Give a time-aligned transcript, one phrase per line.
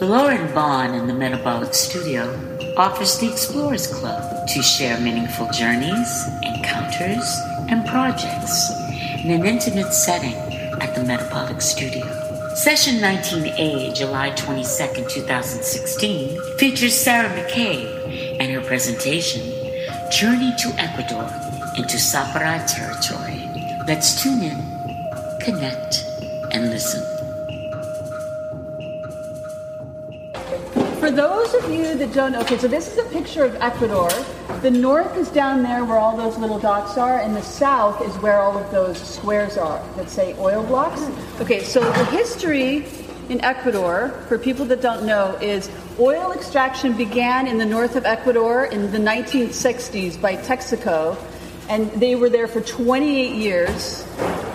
[0.00, 2.32] Lauren Bon in the Metabolic Studio
[2.76, 7.36] offers the Explorers Club to share meaningful journeys, encounters,
[7.68, 8.70] and projects
[9.24, 10.36] in an intimate setting
[10.80, 12.06] at the Metabolic Studio.
[12.54, 19.42] Session 19A, July 22, 2016, features Sarah McCabe and her presentation,
[20.12, 21.24] Journey to Ecuador
[21.76, 23.50] into Sapara Territory.
[23.88, 26.04] Let's tune in, connect,
[26.52, 27.17] and listen.
[31.18, 34.08] Those of you that don't okay, so this is a picture of Ecuador.
[34.62, 38.14] The north is down there where all those little dots are, and the south is
[38.18, 41.02] where all of those squares are that say oil blocks.
[41.40, 42.86] Okay, so the history
[43.30, 45.68] in Ecuador, for people that don't know, is
[45.98, 51.18] oil extraction began in the north of Ecuador in the 1960s by Texaco,
[51.68, 54.04] and they were there for 28 years.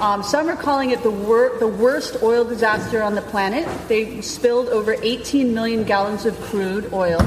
[0.03, 3.65] Um, some are calling it the, wor- the worst oil disaster on the planet.
[3.87, 7.19] They spilled over 18 million gallons of crude oil,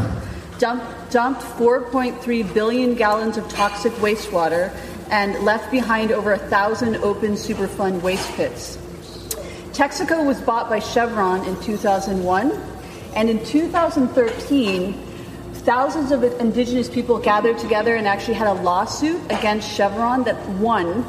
[0.59, 4.77] dumped, dumped 4.3 billion gallons of toxic wastewater,
[5.11, 8.77] and left behind over a thousand open Superfund waste pits.
[9.73, 12.53] Texaco was bought by Chevron in 2001,
[13.15, 14.93] and in 2013,
[15.65, 21.07] thousands of indigenous people gathered together and actually had a lawsuit against Chevron that won.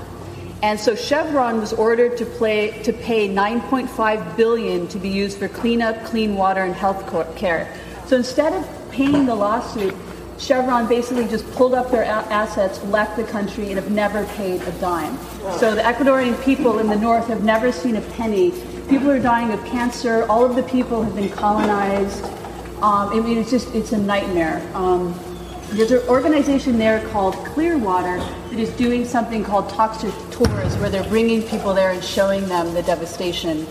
[0.63, 5.47] And so Chevron was ordered to, play, to pay 9.5 billion to be used for
[5.47, 7.71] cleanup, clean water, and health care.
[8.07, 9.93] So instead of paying the lawsuit,
[10.39, 14.71] Chevron basically just pulled up their assets, left the country, and have never paid a
[14.79, 15.17] dime.
[15.57, 18.51] So the Ecuadorian people in the north have never seen a penny.
[18.89, 20.25] People are dying of cancer.
[20.29, 22.23] All of the people have been colonized.
[22.77, 24.67] Um, I mean, it's just it's a nightmare.
[24.75, 25.19] Um,
[25.71, 31.09] there's an organization there called Clearwater that is doing something called Toxic Tours, where they're
[31.09, 33.65] bringing people there and showing them the devastation.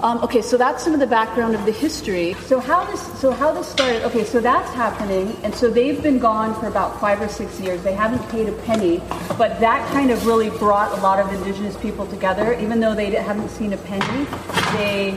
[0.00, 2.32] Um, okay, so that's some of the background of the history.
[2.46, 4.02] So how this so how this started?
[4.04, 7.82] Okay, so that's happening, and so they've been gone for about five or six years.
[7.82, 9.02] They haven't paid a penny,
[9.36, 12.54] but that kind of really brought a lot of indigenous people together.
[12.54, 14.24] Even though they haven't seen a penny,
[14.72, 15.10] they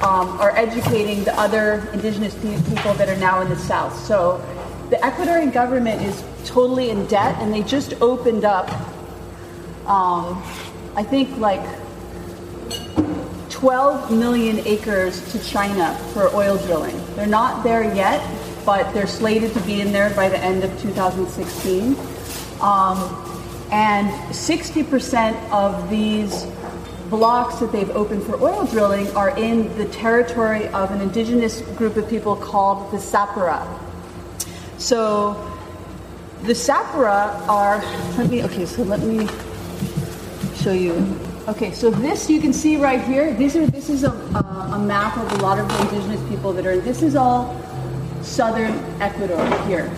[0.00, 3.96] um, are educating the other indigenous people that are now in the south.
[4.04, 4.44] So
[4.90, 8.68] the Ecuadorian government is totally in debt, and they just opened up.
[9.86, 10.42] Um,
[10.96, 11.64] I think like
[13.50, 17.00] 12 million acres to China for oil drilling.
[17.14, 18.20] They're not there yet,
[18.66, 21.96] but they're slated to be in there by the end of 2016.
[22.60, 22.98] Um,
[23.70, 26.46] and 60% of these
[27.08, 31.96] blocks that they've opened for oil drilling are in the territory of an indigenous group
[31.96, 33.66] of people called the Sapara.
[34.78, 35.34] So
[36.42, 37.78] the Sapara are,
[38.18, 39.28] let me, okay, so let me
[40.66, 40.94] show you.
[41.46, 43.32] Okay, so this you can see right here.
[43.32, 46.66] These are this is a, a, map of a lot of the indigenous people that
[46.66, 46.72] are.
[46.72, 47.54] In this is all
[48.20, 49.88] southern Ecuador here.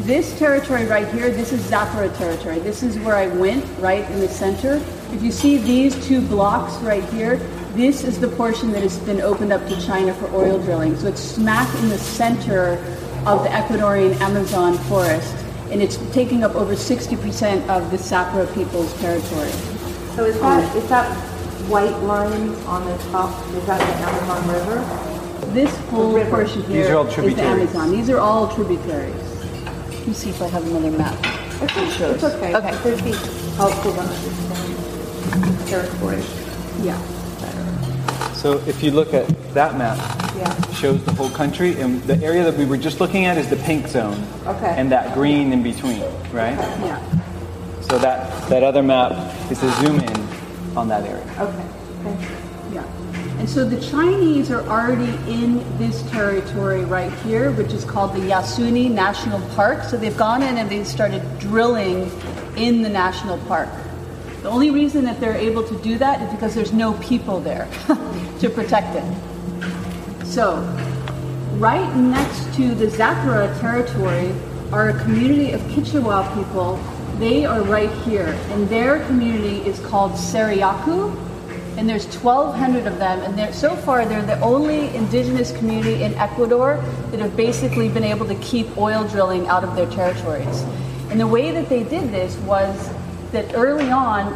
[0.00, 2.58] This territory right here, this is Sapara territory.
[2.58, 4.82] This is where I went, right in the center.
[5.12, 7.36] If you see these two blocks right here,
[7.76, 10.96] this is the portion that has been opened up to China for oil drilling.
[10.96, 12.72] So it's smack in the center
[13.26, 15.36] of the Ecuadorian Amazon forest,
[15.70, 19.69] and it's taking up over 60% of the Sapara people's territory.
[20.20, 21.16] So is that, is that
[21.70, 25.54] white line on the top, is that the Amazon River?
[25.54, 26.28] This whole river.
[26.28, 27.74] portion here These are all is the tributaries.
[27.74, 27.90] Amazon.
[27.90, 29.14] These are all tributaries.
[29.64, 31.16] Let me see if I have another map.
[31.62, 32.16] It's, shows.
[32.16, 32.54] it's okay.
[32.54, 32.68] Okay.
[32.68, 33.12] It would be
[33.56, 36.22] helpful to understand territory.
[36.84, 37.00] Yeah.
[38.34, 39.96] So if you look at that map,
[40.36, 40.54] Yeah.
[40.54, 43.48] it shows the whole country, and the area that we were just looking at is
[43.48, 44.22] the pink zone.
[44.46, 44.74] Okay.
[44.76, 46.58] And that green in between, right?
[46.84, 47.19] Yeah.
[47.90, 49.10] So that, that other map
[49.50, 51.24] is a zoom in on that area.
[51.40, 51.66] Okay.
[52.70, 52.74] You.
[52.76, 52.84] Yeah.
[53.40, 58.20] And so the Chinese are already in this territory right here, which is called the
[58.20, 59.82] Yasuni National Park.
[59.82, 62.12] So they've gone in and they've started drilling
[62.56, 63.68] in the national park.
[64.42, 67.68] The only reason that they're able to do that is because there's no people there
[68.38, 70.24] to protect it.
[70.24, 70.60] So,
[71.58, 74.32] right next to the Sapara territory
[74.72, 76.78] are a community of Kichwa people.
[77.20, 81.14] They are right here, and their community is called Sarayaku,
[81.76, 83.20] and there's 1,200 of them.
[83.20, 88.26] And so far, they're the only indigenous community in Ecuador that have basically been able
[88.26, 90.62] to keep oil drilling out of their territories.
[91.10, 92.88] And the way that they did this was
[93.32, 94.32] that early on,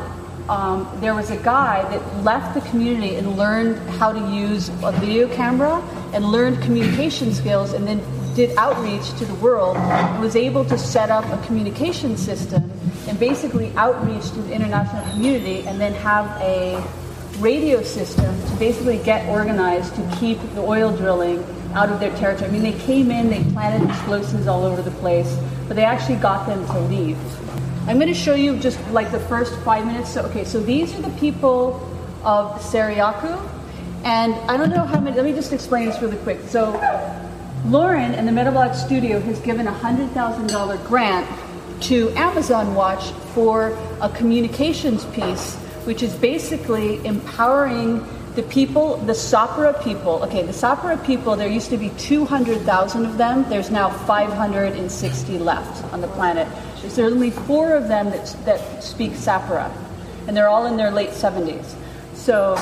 [0.51, 4.93] um, there was a guy that left the community and learned how to use a
[4.93, 5.83] video camera
[6.13, 8.03] and learned communication skills and then
[8.35, 12.71] did outreach to the world and was able to set up a communication system
[13.07, 16.83] and basically outreach to the international community and then have a
[17.39, 21.45] radio system to basically get organized to keep the oil drilling
[21.75, 22.49] out of their territory.
[22.49, 25.37] I mean, they came in, they planted explosives all over the place,
[25.67, 27.19] but they actually got them to leave.
[27.89, 30.11] I'm going to show you just like the first five minutes.
[30.11, 31.77] So, okay, so these are the people
[32.25, 33.39] of Sarayaku,
[34.05, 35.17] and I don't know how many.
[35.17, 36.41] Let me just explain this really quick.
[36.49, 36.73] So,
[37.67, 41.27] Lauren and the Metabolic Studio has given a hundred thousand dollar grant
[41.81, 45.55] to Amazon Watch for a communications piece,
[45.87, 50.23] which is basically empowering the people, the Sapara people.
[50.25, 51.37] Okay, the Sapara people.
[51.37, 53.47] There used to be two hundred thousand of them.
[53.49, 56.47] There's now five hundred and sixty left on the planet.
[56.83, 59.73] There's only four of them that, that speak Sapara,
[60.29, 61.75] and they're all in their late 70s.
[62.13, 62.57] So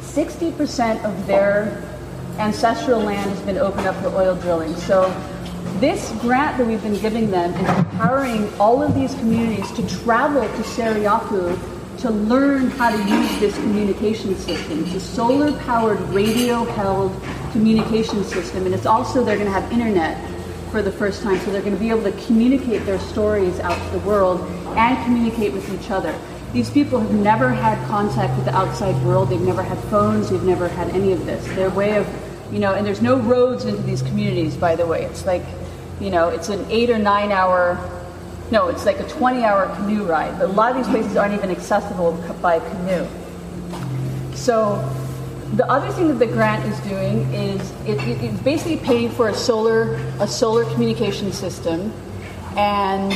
[0.00, 1.93] 60% of their
[2.38, 4.74] ancestral land has been opened up for oil drilling.
[4.76, 5.08] So
[5.80, 10.42] this grant that we've been giving them is empowering all of these communities to travel
[10.42, 11.58] to Sarayaku
[11.98, 14.84] to learn how to use this communication system.
[14.84, 17.12] It's a solar powered radio held
[17.52, 20.18] communication system, and it's also, they're going to have internet
[20.70, 21.38] for the first time.
[21.40, 24.40] So they're going to be able to communicate their stories out to the world
[24.76, 26.18] and communicate with each other.
[26.52, 29.28] These people have never had contact with the outside world.
[29.28, 30.30] They've never had phones.
[30.30, 31.44] They've never had any of this.
[31.56, 32.06] Their way of,
[32.52, 35.04] you know, and there's no roads into these communities, by the way.
[35.04, 35.44] It's like,
[36.00, 37.78] you know, it's an eight or nine hour,
[38.50, 40.38] no, it's like a 20 hour canoe ride.
[40.38, 42.12] But a lot of these places aren't even accessible
[42.42, 43.06] by canoe.
[44.34, 44.76] So
[45.54, 49.28] the other thing that the grant is doing is it, it, it's basically paying for
[49.28, 51.92] a solar a solar communication system
[52.56, 53.14] and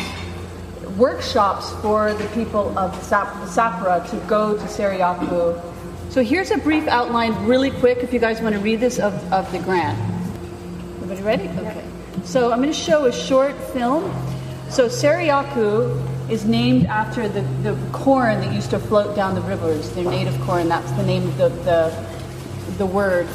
[0.97, 5.68] workshops for the people of Sap- Sapara to go to Sarayaku.
[6.19, 9.15] So here's a brief outline, really quick, if you guys want to read this of,
[9.33, 9.97] of the grant.
[10.97, 11.49] Everybody ready?
[11.61, 11.85] Okay.
[12.25, 14.03] So I'm going to show a short film.
[14.69, 19.93] So Sarayaku is named after the, the corn that used to float down the rivers.
[19.93, 20.69] Their native corn.
[20.69, 22.07] That's the name of the, the
[22.79, 23.29] the word.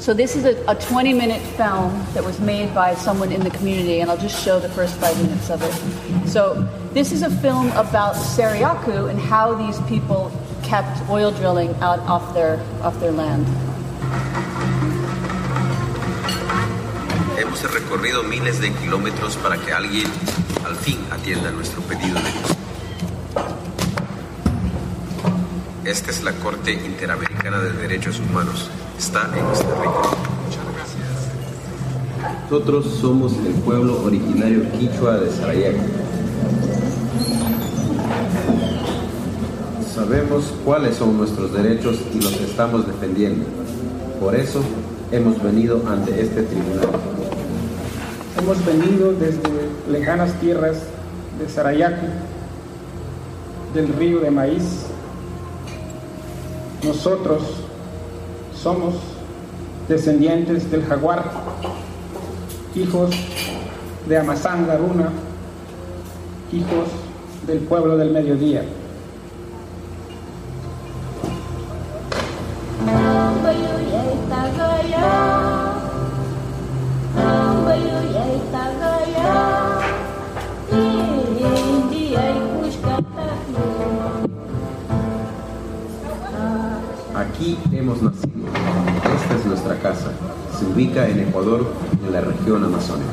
[0.00, 3.50] So this is a, a 20 minute film that was made by someone in the
[3.50, 6.28] community, and I'll just show the first five minutes of it.
[6.28, 6.62] So
[6.94, 10.32] this is a film about Sarayaku and how these people
[10.72, 13.46] kept oil drilling out off their, off their land.
[17.38, 20.06] Hemos recorrido miles de kilómetros para que alguien
[20.64, 22.18] al fin atienda nuestro pedido
[25.84, 28.70] de Esta es la Corte Interamericana de Derechos Humanos.
[28.96, 30.08] Está en Costa Rica.
[30.46, 32.48] Muchas gracias.
[32.50, 36.11] Nosotros somos el pueblo originario quichua de Sarajevo.
[39.94, 43.44] Sabemos cuáles son nuestros derechos y los estamos defendiendo.
[44.18, 44.62] Por eso
[45.10, 46.88] hemos venido ante este tribunal.
[48.38, 49.42] Hemos venido desde
[49.90, 50.78] lejanas tierras
[51.38, 52.06] de Sarayaku,
[53.74, 54.86] del río de maíz,
[56.84, 57.42] nosotros
[58.54, 58.94] somos
[59.88, 61.30] descendientes del jaguar,
[62.74, 63.10] hijos
[64.08, 65.10] de Amazán Garuna,
[66.50, 66.88] hijos
[67.46, 68.64] del pueblo del mediodía.
[87.14, 88.30] Aquí hemos nacido.
[89.14, 90.12] Esta es nuestra casa.
[90.58, 91.66] Se ubica en Ecuador,
[92.06, 93.10] en la región amazónica.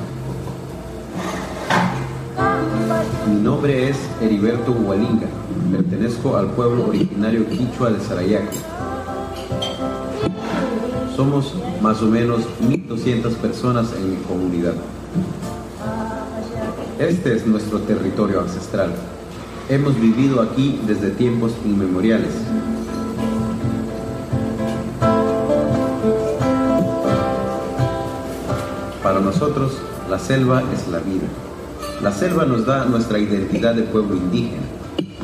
[3.28, 5.28] Mi nombre es Heriberto Hualinga.
[5.72, 8.79] Pertenezco al pueblo originario quichua de Sarayaco.
[11.20, 14.72] Somos más o menos 1.200 personas en mi comunidad.
[16.98, 18.92] Este es nuestro territorio ancestral.
[19.68, 22.32] Hemos vivido aquí desde tiempos inmemoriales.
[29.04, 29.74] Para nosotros,
[30.10, 31.28] la selva es la vida.
[32.02, 34.64] La selva nos da nuestra identidad de pueblo indígena.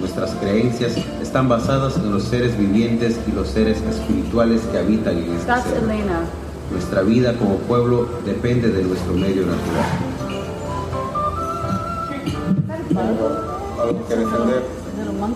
[0.02, 0.98] Nuestras creencias
[1.36, 5.84] están basadas en los seres vivientes y los seres espirituales que habitan en esta That's.
[5.84, 6.22] Elena.
[6.72, 9.86] Nuestra vida como pueblo depende de nuestro medio natural.
[13.82, 14.64] algo que defender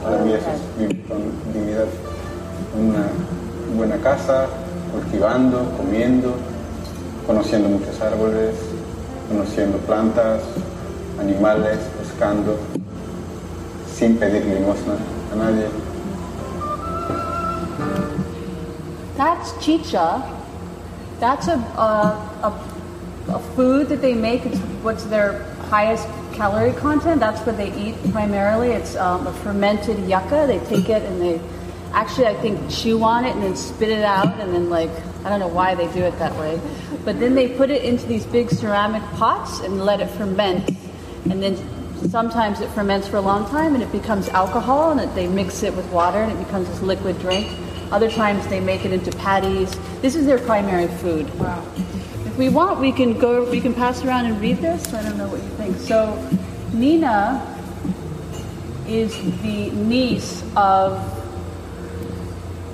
[0.01, 0.43] para mí es
[0.79, 1.17] vivir con
[1.53, 1.87] dignidad
[2.79, 4.47] una buena casa
[4.93, 6.33] cultivando comiendo
[7.27, 8.55] conociendo muchos árboles
[9.27, 10.43] conociendo plantas
[11.19, 12.55] animales pescando
[13.93, 14.93] sin pedir limosna
[15.33, 15.88] a nadie
[19.19, 20.23] That's chicha.
[21.19, 24.45] That's a, a, a, a food that they make.
[24.45, 27.19] It's what's their highest calorie content.
[27.19, 28.69] That's what they eat primarily.
[28.69, 30.47] It's um, a fermented yucca.
[30.47, 31.41] They take it and they
[31.91, 34.89] actually, I think, chew on it and then spit it out, and then like
[35.25, 36.57] I don't know why they do it that way,
[37.03, 40.65] but then they put it into these big ceramic pots and let it ferment,
[41.29, 41.57] and then
[42.09, 45.61] sometimes it ferments for a long time and it becomes alcohol, and it, they mix
[45.63, 47.49] it with water and it becomes this liquid drink.
[47.91, 49.77] Other times they make it into patties.
[50.01, 51.27] This is their primary food.
[51.39, 51.65] Wow.
[52.25, 53.49] If we want, we can go.
[53.49, 54.93] We can pass around and read this.
[54.93, 55.77] I don't know what you think.
[55.77, 56.13] So,
[56.73, 57.45] Nina
[58.87, 60.97] is the niece of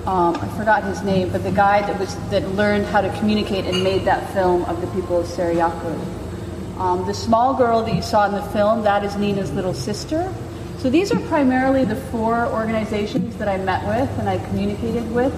[0.05, 3.65] um, I forgot his name, but the guy that was that learned how to communicate
[3.65, 6.77] and made that film of the people of Sarayaku.
[6.77, 10.31] Um, the small girl that you saw in the film, that is Nina's little sister.
[10.79, 15.33] So these are primarily the four organizations that I met with and I communicated with.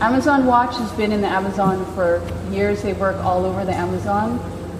[0.00, 2.82] Amazon Watch has been in the Amazon for years.
[2.82, 4.38] They work all over the Amazon.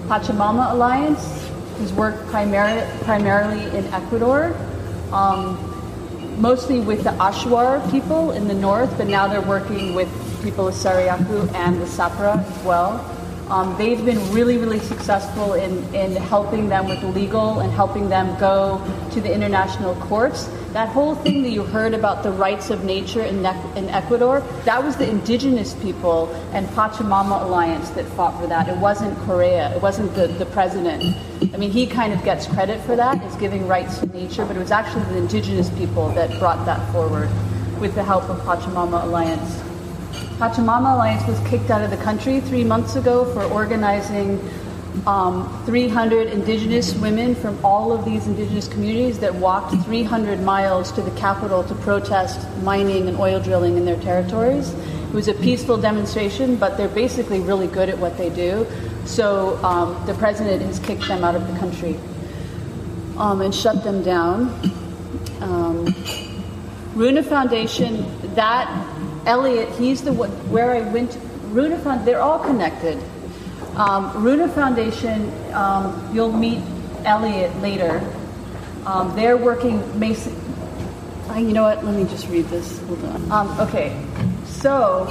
[0.09, 1.49] Pachamama Alliance
[1.79, 4.55] has worked primar- primarily in Ecuador.
[5.13, 5.67] Um,
[6.41, 10.09] mostly with the Achuar people in the north, but now they're working with
[10.43, 12.99] people of Sarayaku and the Sapra as well.
[13.51, 18.39] Um, they've been really, really successful in, in helping them with legal and helping them
[18.39, 18.81] go
[19.11, 20.49] to the international courts.
[20.73, 24.85] That whole thing that you heard about the rights of nature in, in Ecuador, that
[24.85, 28.69] was the indigenous people and Pachamama Alliance that fought for that.
[28.69, 31.03] It wasn't Correa, it wasn't the, the president.
[31.53, 34.55] I mean, he kind of gets credit for that, is giving rights to nature, but
[34.55, 37.29] it was actually the indigenous people that brought that forward
[37.81, 39.70] with the help of Pachamama Alliance.
[40.41, 44.41] Pachamama Alliance was kicked out of the country three months ago for organizing
[45.07, 51.03] um, 300 indigenous women from all of these indigenous communities that walked 300 miles to
[51.03, 54.73] the capital to protest mining and oil drilling in their territories.
[54.73, 58.67] It was a peaceful demonstration, but they're basically really good at what they do.
[59.05, 61.99] So um, the president has kicked them out of the country
[63.19, 64.59] um, and shut them down.
[65.43, 65.95] Um,
[66.95, 68.07] Runa Foundation,
[68.37, 68.69] that
[69.27, 71.17] Elliot, he's the one where I went.
[71.51, 73.03] Runa Foundation, they're all connected.
[73.75, 76.63] Um, Runa Foundation, um, you'll meet
[77.05, 78.01] Elliot later.
[78.87, 79.99] Um, they're working.
[79.99, 80.35] Mason,
[81.29, 81.85] uh, you know what?
[81.85, 82.81] Let me just read this.
[82.87, 83.33] Hold on.
[83.33, 84.01] Um, okay,
[84.47, 85.07] so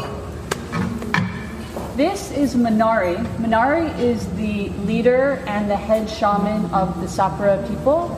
[1.96, 3.18] this is Manari.
[3.38, 8.10] Manari is the leader and the head shaman of the Sapra people.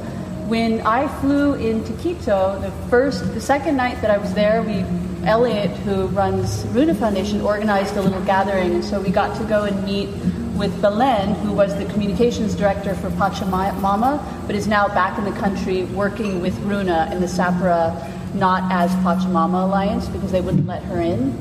[0.48, 4.86] When I flew into Quito, the first, the second night that I was there, we
[5.26, 9.64] Elliot, who runs Runa Foundation, organized a little gathering, and so we got to go
[9.64, 10.10] and meet
[10.56, 15.40] with Belen, who was the communications director for Pachamama, but is now back in the
[15.40, 17.94] country working with Runa in the Sapra,
[18.36, 21.36] not as Pachamama Alliance, because they wouldn't let her in.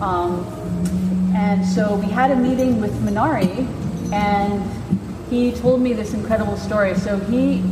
[0.00, 0.44] Um,
[1.36, 3.66] and so we had a meeting with Manari,
[4.12, 4.62] and
[5.30, 6.94] he told me this incredible story.
[6.94, 7.62] So he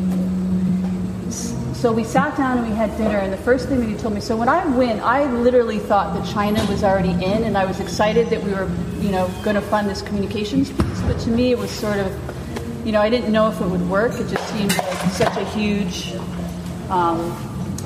[1.85, 4.14] so we sat down and we had dinner, and the first thing that he told
[4.14, 4.21] me.
[4.23, 7.79] So when I went, I literally thought that China was already in, and I was
[7.79, 11.03] excited that we were, you know, going to fund this communications piece.
[11.03, 13.87] But to me, it was sort of, you know, I didn't know if it would
[13.91, 14.12] work.
[14.14, 16.14] It just seemed like such a huge
[16.88, 17.21] um,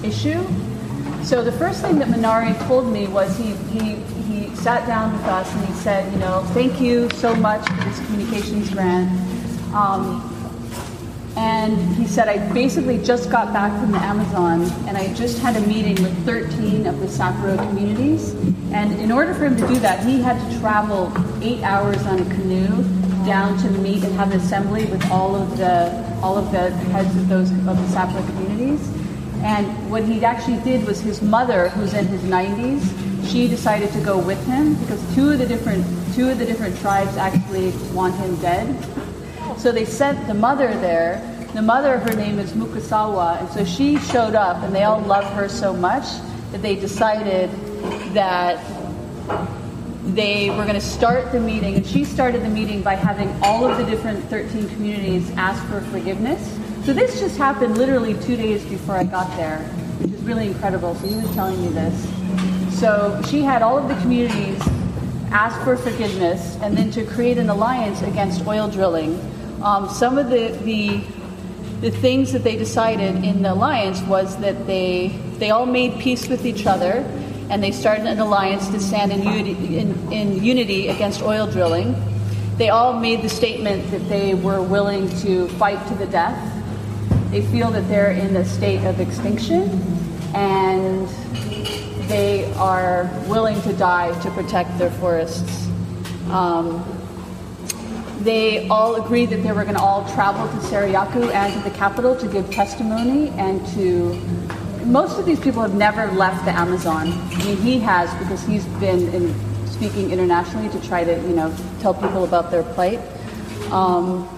[0.04, 0.46] issue.
[1.24, 3.96] So the first thing that Manari told me was he he
[4.30, 7.82] he sat down with us and he said, you know, thank you so much for
[7.82, 9.10] this communications grant.
[9.74, 10.37] Um,
[11.38, 15.54] and he said, I basically just got back from the Amazon and I just had
[15.54, 18.32] a meeting with 13 of the Sapro communities.
[18.72, 22.18] And in order for him to do that, he had to travel eight hours on
[22.18, 22.82] a canoe
[23.24, 27.14] down to meet and have an assembly with all of the all of the heads
[27.14, 28.80] of those of the Sapro communities.
[29.42, 34.00] And what he actually did was his mother, who's in his 90s, she decided to
[34.00, 35.84] go with him because two of the different
[36.16, 38.66] two of the different tribes actually want him dead.
[39.58, 41.27] So they sent the mother there.
[41.54, 45.28] The mother, her name is Mukasawa, and so she showed up, and they all loved
[45.28, 46.04] her so much
[46.52, 47.50] that they decided
[48.12, 48.62] that
[50.04, 53.64] they were going to start the meeting, and she started the meeting by having all
[53.64, 56.54] of the different 13 communities ask for forgiveness.
[56.84, 59.60] So this just happened literally two days before I got there,
[60.00, 60.94] which is really incredible.
[60.96, 62.78] So he was telling me this.
[62.78, 64.60] So she had all of the communities
[65.30, 69.18] ask for forgiveness and then to create an alliance against oil drilling.
[69.62, 71.02] Um, some of the, the
[71.80, 75.08] the things that they decided in the alliance was that they
[75.38, 77.04] they all made peace with each other
[77.50, 81.94] and they started an alliance to stand in unity, in, in unity against oil drilling.
[82.56, 86.36] They all made the statement that they were willing to fight to the death.
[87.30, 89.70] They feel that they're in a state of extinction
[90.34, 91.08] and
[92.08, 95.68] they are willing to die to protect their forests.
[96.30, 96.97] Um,
[98.20, 101.76] they all agreed that they were going to all travel to Sarayaku and to the
[101.76, 104.14] capital to give testimony and to
[104.84, 107.12] most of these people have never left the Amazon.
[107.12, 111.54] I mean, he has because he's been in, speaking internationally to try to, you know,
[111.80, 113.00] tell people about their plight.
[113.70, 114.28] Um,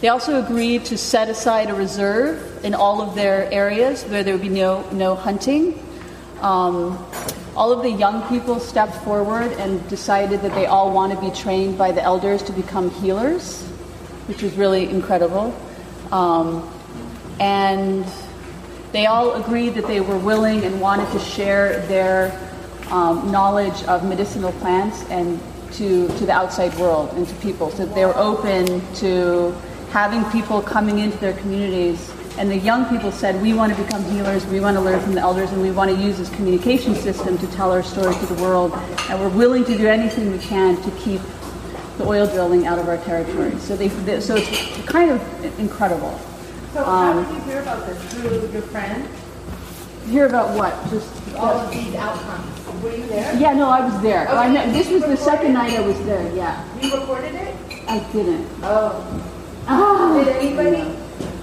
[0.00, 4.34] they also agreed to set aside a reserve in all of their areas where there
[4.34, 5.78] would be no no hunting.
[6.40, 6.98] Um,
[7.56, 11.30] all of the young people stepped forward and decided that they all want to be
[11.30, 13.62] trained by the elders to become healers,
[14.26, 15.54] which was really incredible.
[16.10, 16.68] Um,
[17.40, 18.04] and
[18.92, 22.32] they all agreed that they were willing and wanted to share their
[22.90, 25.40] um, knowledge of medicinal plants and
[25.72, 27.70] to, to the outside world and to people.
[27.70, 29.50] So they were open to
[29.90, 34.02] having people coming into their communities and the young people said, we want to become
[34.04, 36.94] healers, we want to learn from the elders, and we want to use this communication
[36.94, 38.72] system to tell our story to the world.
[39.08, 41.20] And we're willing to do anything we can to keep
[41.98, 43.56] the oil drilling out of our territory.
[43.58, 46.18] So, they, they so it's kind of incredible.
[46.72, 48.02] So how did you hear about this?
[48.14, 49.08] Through your friend?
[50.10, 50.74] Hear about what?
[50.90, 52.50] Just All of these outcomes.
[52.82, 53.32] Were you there?
[53.38, 54.28] Yeah, no, I was there.
[54.28, 54.54] I Okay.
[54.66, 56.34] know, this was the second night I was there.
[56.34, 57.54] Yeah, You recorded it?
[57.88, 58.46] I didn't.
[58.64, 59.22] Oh.
[59.68, 60.84] Ah, Did anybody?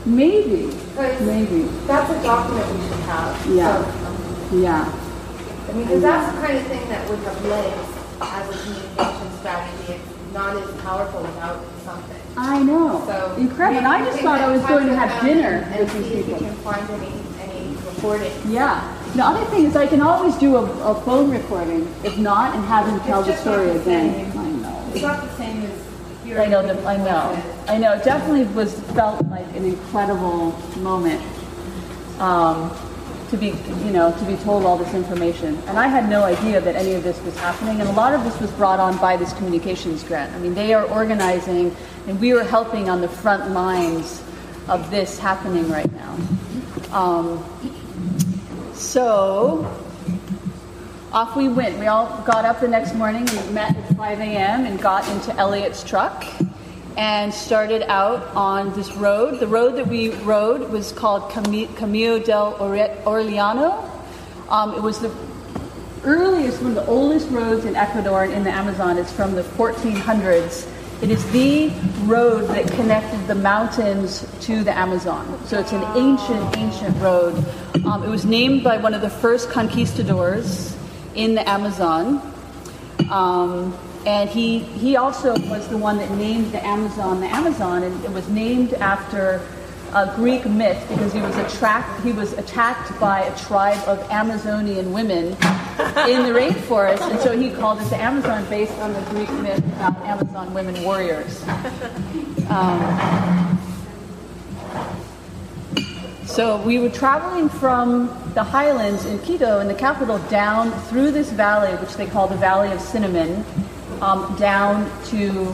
[0.05, 1.61] maybe, Because maybe.
[1.87, 3.47] that's a document we should have.
[3.47, 3.83] Yeah.
[3.83, 4.93] So, um, Yeah.
[5.69, 7.87] I mean, because that's the kind of thing that would have legs
[8.21, 9.93] as a communication strategy.
[9.93, 12.17] It's not as powerful without something.
[12.37, 13.03] I know.
[13.05, 13.77] So Incredible.
[13.79, 16.25] And I just thought I was going to have dinner and with see these if
[16.25, 16.39] people.
[16.39, 18.31] can find any any recording.
[18.49, 18.97] Yeah.
[19.15, 22.63] The other thing is I can always do a, a phone recording, if not, and
[22.65, 24.31] have him tell the story again.
[24.37, 24.91] I know.
[24.93, 25.71] It's not the same as
[26.39, 27.43] I know I know.
[27.67, 27.93] I know.
[27.93, 31.21] It definitely was felt like an incredible moment.
[32.19, 32.71] Um,
[33.31, 33.47] to be,
[33.85, 35.55] you know, to be told all this information.
[35.67, 37.79] And I had no idea that any of this was happening.
[37.79, 40.33] And a lot of this was brought on by this communications grant.
[40.35, 41.73] I mean, they are organizing,
[42.07, 44.21] and we were helping on the front lines
[44.67, 46.17] of this happening right now.
[46.91, 47.41] Um,
[48.73, 49.80] so
[51.13, 51.77] off we went.
[51.77, 53.25] We all got up the next morning.
[53.25, 54.65] We met at 5 a.m.
[54.65, 56.25] and got into Elliot's truck
[56.95, 59.39] and started out on this road.
[59.39, 63.89] The road that we rode was called Camino del Orellana.
[64.49, 65.13] Um, it was the
[66.03, 68.97] earliest, one of the oldest roads in Ecuador and in the Amazon.
[68.97, 70.69] It's from the 1400s.
[71.01, 71.71] It is the
[72.03, 75.39] road that connected the mountains to the Amazon.
[75.45, 77.43] So it's an ancient, ancient road.
[77.85, 80.77] Um, it was named by one of the first conquistadors
[81.15, 82.21] in the Amazon.
[83.09, 88.03] Um, and he, he also was the one that named the Amazon the Amazon, and
[88.03, 89.41] it was named after
[89.93, 94.93] a Greek myth because he was attract, he was attacked by a tribe of Amazonian
[94.93, 95.25] women
[96.07, 99.59] in the rainforest, and so he called it the Amazon based on the Greek myth
[99.75, 101.43] about Amazon women warriors.
[102.49, 103.50] Um,
[106.31, 111.29] so we were traveling from the highlands in Quito, in the capital, down through this
[111.29, 113.43] valley, which they call the Valley of Cinnamon,
[114.01, 115.53] um, down to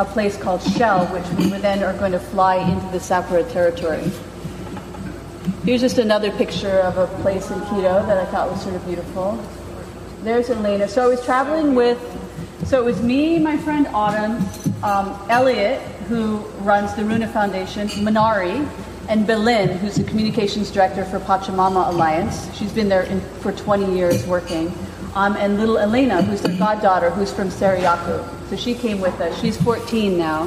[0.00, 4.10] a place called Shell, which we then are going to fly into the Sapara territory.
[5.64, 8.84] Here's just another picture of a place in Quito that I thought was sort of
[8.86, 9.40] beautiful.
[10.22, 10.88] There's Elena.
[10.88, 11.98] So I was traveling with,
[12.66, 14.44] so it was me, my friend Autumn,
[14.82, 18.68] um, Elliot, who runs the Runa Foundation, Manari,
[19.08, 22.54] and Belen, who's the communications director for Pachamama Alliance.
[22.54, 24.72] She's been there in, for 20 years working.
[25.14, 28.48] Um, and little Elena, who's their goddaughter, who's from Sarayaku.
[28.50, 29.40] So she came with us.
[29.40, 30.42] She's 14 now.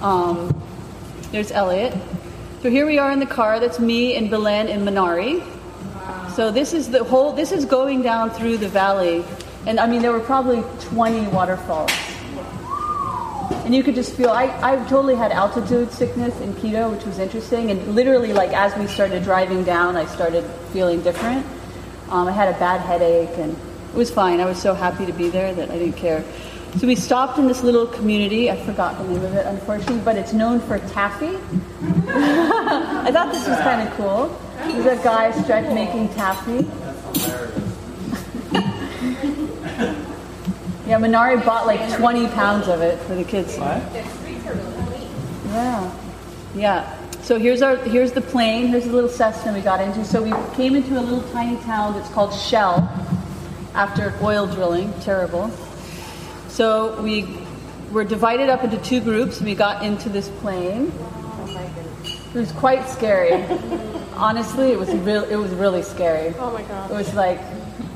[0.00, 0.58] Um,
[1.30, 1.94] there's Elliot.
[2.62, 3.60] So here we are in the car.
[3.60, 5.44] That's me and Belen and Manari.
[6.34, 7.32] So this is the whole.
[7.32, 9.24] This is going down through the valley,
[9.66, 11.90] and I mean there were probably 20 waterfalls.
[13.66, 14.30] And you could just feel.
[14.30, 17.72] I, I totally had altitude sickness in Quito, which was interesting.
[17.72, 21.44] And literally, like as we started driving down, I started feeling different.
[22.08, 23.56] Um, I had a bad headache, and
[23.90, 24.38] it was fine.
[24.38, 26.24] I was so happy to be there that I didn't care.
[26.78, 28.52] So we stopped in this little community.
[28.52, 31.34] I forgot the name of it, unfortunately, but it's known for taffy.
[32.06, 34.28] I thought this was kind of cool.
[34.58, 36.68] There's a guy stretch making taffy.
[40.86, 43.56] yeah, Manari bought like 20 pounds of it for the kids.
[43.56, 43.82] What?
[45.46, 45.98] Yeah,
[46.54, 47.02] yeah.
[47.22, 48.68] So here's our here's the plane.
[48.68, 50.04] Here's the little Cessna we got into.
[50.04, 52.88] So we came into a little tiny town that's called Shell
[53.74, 54.92] after oil drilling.
[55.00, 55.50] Terrible.
[56.48, 57.26] So we
[57.90, 59.38] were divided up into two groups.
[59.38, 60.92] and We got into this plane.
[62.32, 63.32] It was quite scary.
[64.14, 65.24] Honestly, it was real.
[65.24, 66.32] It was really scary.
[66.38, 66.90] Oh my god.
[66.90, 67.40] It was like,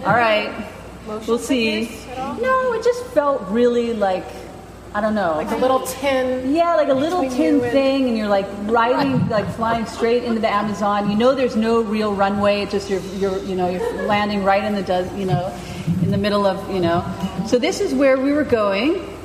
[0.04, 0.50] all right,
[1.26, 1.90] we'll see.
[2.16, 4.24] No, it just felt really like
[4.92, 5.36] I don't know.
[5.36, 6.52] Like a little tin.
[6.52, 10.52] Yeah, like a little tin thing, and you're like riding, like flying straight into the
[10.52, 11.08] Amazon.
[11.08, 12.62] You know, there's no real runway.
[12.62, 15.56] It's just you're, you're, you know, you're landing right in the, des- you know,
[16.02, 17.04] in the middle of, you know.
[17.46, 19.16] So this is where we were going.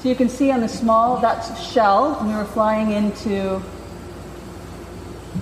[0.00, 3.62] So you can see on the small, that's Shell, and we were flying into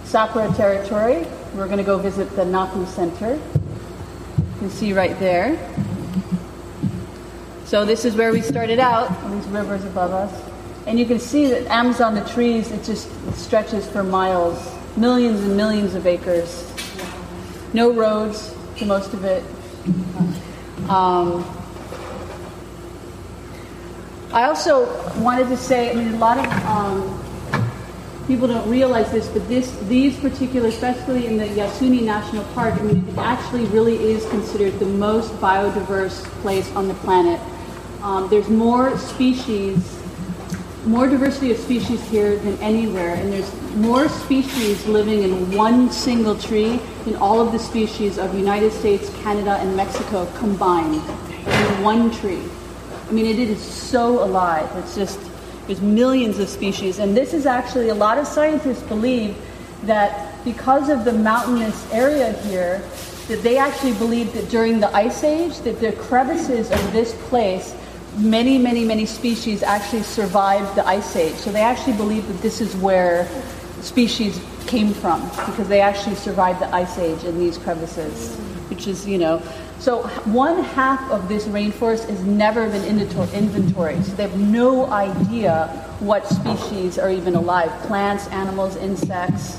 [0.04, 1.26] Sapra territory.
[1.54, 3.36] We're going to go visit the Napu Center.
[3.36, 5.56] You can see right there.
[7.72, 10.50] So this is where we started out, these rivers above us.
[10.86, 15.56] And you can see that Amazon, the trees, it just stretches for miles, millions and
[15.56, 16.70] millions of acres.
[17.72, 19.42] No roads to most of it.
[20.90, 21.42] Um,
[24.34, 24.84] I also
[25.22, 27.64] wanted to say, I mean, a lot of um,
[28.26, 32.82] people don't realize this, but this, these particular, especially in the Yasuni National Park, I
[32.82, 37.40] mean, it actually really is considered the most biodiverse place on the planet.
[38.02, 40.02] Um, there's more species,
[40.84, 46.36] more diversity of species here than anywhere, and there's more species living in one single
[46.36, 52.10] tree than all of the species of United States, Canada, and Mexico combined in one
[52.10, 52.42] tree.
[53.08, 54.68] I mean, it is so alive.
[54.78, 55.20] It's just,
[55.68, 56.98] there's millions of species.
[56.98, 59.36] And this is actually, a lot of scientists believe
[59.84, 62.82] that because of the mountainous area here,
[63.28, 67.74] that they actually believe that during the ice age, that the crevices of this place,
[68.16, 71.34] many, many, many species actually survived the ice age.
[71.36, 73.28] So they actually believe that this is where
[73.80, 78.36] species came from, because they actually survived the ice age in these crevices,
[78.70, 79.42] which is, you know,
[79.78, 84.04] so one half of this rainforest has never been inventor- inventoried.
[84.04, 85.66] So they have no idea
[85.98, 87.70] what species are even alive.
[87.82, 89.58] Plants, animals, insects,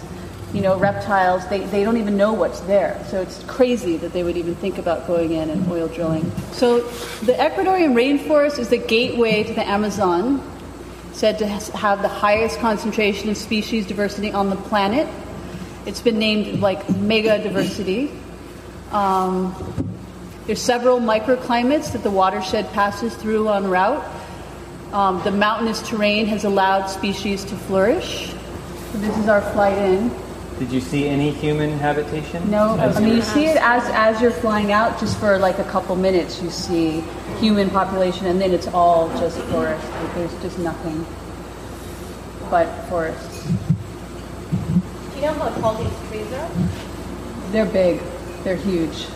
[0.53, 3.03] you know, reptiles, they, they don't even know what's there.
[3.09, 6.31] So it's crazy that they would even think about going in and oil drilling.
[6.51, 6.81] So
[7.21, 10.47] the Ecuadorian rainforest is the gateway to the Amazon,
[11.11, 15.07] said to have the highest concentration of species diversity on the planet.
[15.87, 18.11] It's been named like mega diversity.
[18.91, 19.55] Um,
[20.45, 24.05] there's several microclimates that the watershed passes through en route.
[24.91, 28.29] Um, the mountainous terrain has allowed species to flourish.
[28.91, 30.11] So this is our flight in.
[30.63, 32.49] Did you see any human habitation?
[32.49, 35.59] No, I mean you- you see it as as you're flying out, just for like
[35.59, 36.41] a couple minutes.
[36.41, 37.03] You see
[37.41, 39.83] human population, and then it's all just forest.
[39.99, 41.05] Like, there's just nothing
[42.49, 43.43] but forests.
[43.43, 46.49] Do you know how tall these trees are?
[47.51, 47.99] They're big.
[48.45, 49.07] They're huge.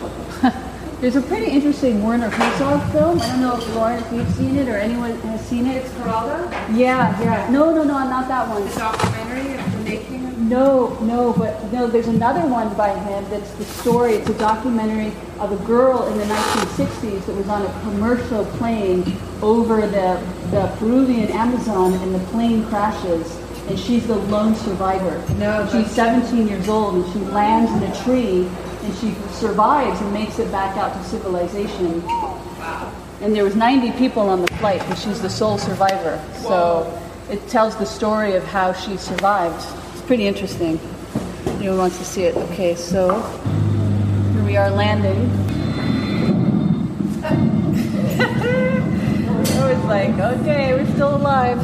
[1.00, 3.20] There's a pretty interesting Werner Herzog film.
[3.22, 5.84] I don't know if Lauren, if you've seen it or anyone has seen it.
[5.96, 6.50] Geraldo?
[6.76, 7.48] Yeah, yeah.
[7.50, 8.64] No, no, no, not that one.
[8.68, 13.28] The documentary of the making of No, no, but no, there's another one by him
[13.28, 14.14] that's the story.
[14.14, 19.16] It's a documentary of a girl in the 1960s that was on a commercial plane
[19.42, 25.22] over the, the Peruvian Amazon and the plane crashes and she's the lone survivor.
[25.34, 28.48] No, She's 17 years old and she lands in a tree
[28.82, 32.02] and she survives and makes it back out to civilization.
[33.20, 36.22] And there was 90 people on the flight, and she's the sole survivor.
[36.40, 36.86] So
[37.28, 39.60] it tells the story of how she survived.
[40.08, 40.80] Pretty interesting.
[41.58, 42.34] Anyone wants to see it?
[42.34, 43.20] Okay, so
[44.32, 45.28] here we are landing.
[49.60, 51.60] I was like, okay, we're still alive.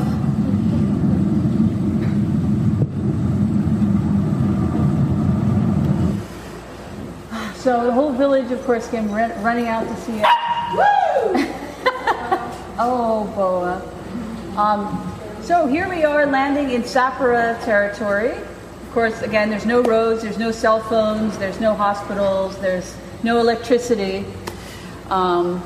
[7.56, 10.26] So the whole village, of course, came run- running out to see it.
[12.78, 13.80] oh, Boa.
[14.60, 15.13] Um,
[15.44, 18.30] so here we are landing in Sapara territory.
[18.30, 23.38] Of course, again, there's no roads, there's no cell phones, there's no hospitals, there's no
[23.38, 24.24] electricity.
[25.10, 25.62] Um,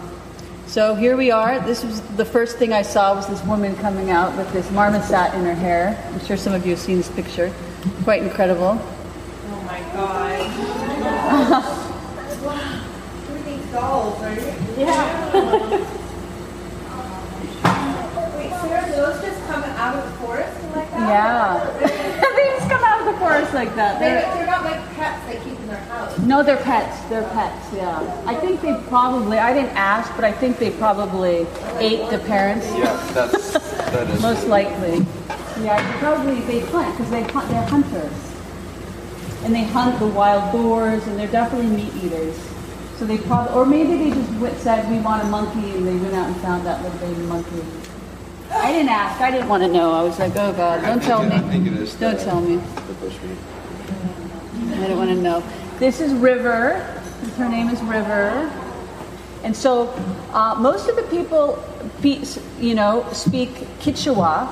[0.67, 1.61] so here we are.
[1.61, 5.33] This was the first thing I saw was this woman coming out with this marmoset
[5.35, 5.97] in her hair.
[6.13, 7.53] I'm sure some of you have seen this picture.
[8.03, 8.79] Quite incredible.
[9.51, 10.45] Oh my god.
[13.47, 14.39] These dolls, right?
[14.77, 15.95] Yeah.
[18.37, 20.98] Wait, Sarah, do those just come out of the forest like that?
[21.09, 21.79] Yeah.
[22.37, 23.99] they just come out of the forest like that.
[23.99, 26.19] They're, They're, they're not like pets they keep in their house.
[26.19, 27.01] no, they're pets.
[27.09, 28.23] They're pets, yeah.
[28.27, 31.47] I think they probably, I didn't ask, but I think they probably
[31.79, 32.67] ate the parents.
[32.77, 34.21] Yeah, that's that is.
[34.31, 35.07] Most likely.
[35.63, 37.49] Yeah, probably they hunt because they hunt.
[37.49, 38.35] They're hunters,
[39.45, 42.37] and they hunt the wild boars, and they're definitely meat eaters.
[42.97, 45.97] So they probably, or maybe they just went, said we want a monkey, and they
[45.97, 47.63] went out and found that little baby monkey.
[48.51, 49.21] I didn't ask.
[49.21, 49.93] I didn't want to know.
[49.93, 51.35] I was like, oh God, don't tell me.
[51.35, 51.95] I think it is.
[51.95, 52.61] Don't tell me.
[54.75, 55.43] I don't want to know.
[55.79, 56.75] This is River.
[57.37, 58.51] Her name is River.
[59.45, 59.89] And so
[60.33, 61.63] uh, most of the people,
[62.01, 62.25] be-
[62.61, 64.51] you know, speak Quechua,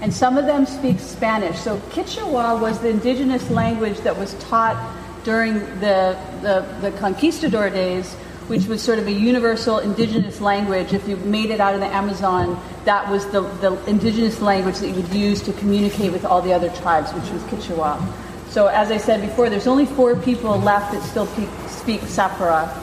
[0.00, 1.58] and some of them speak Spanish.
[1.58, 4.76] So Quechua was the indigenous language that was taught
[5.24, 8.16] during the, the, the conquistador days,
[8.50, 10.92] which was sort of a universal indigenous language.
[10.92, 14.88] If you made it out of the Amazon, that was the, the indigenous language that
[14.88, 18.04] you would use to communicate with all the other tribes, which was Quechua.
[18.48, 22.76] So as I said before, there's only four people left that still speak, speak Sapara.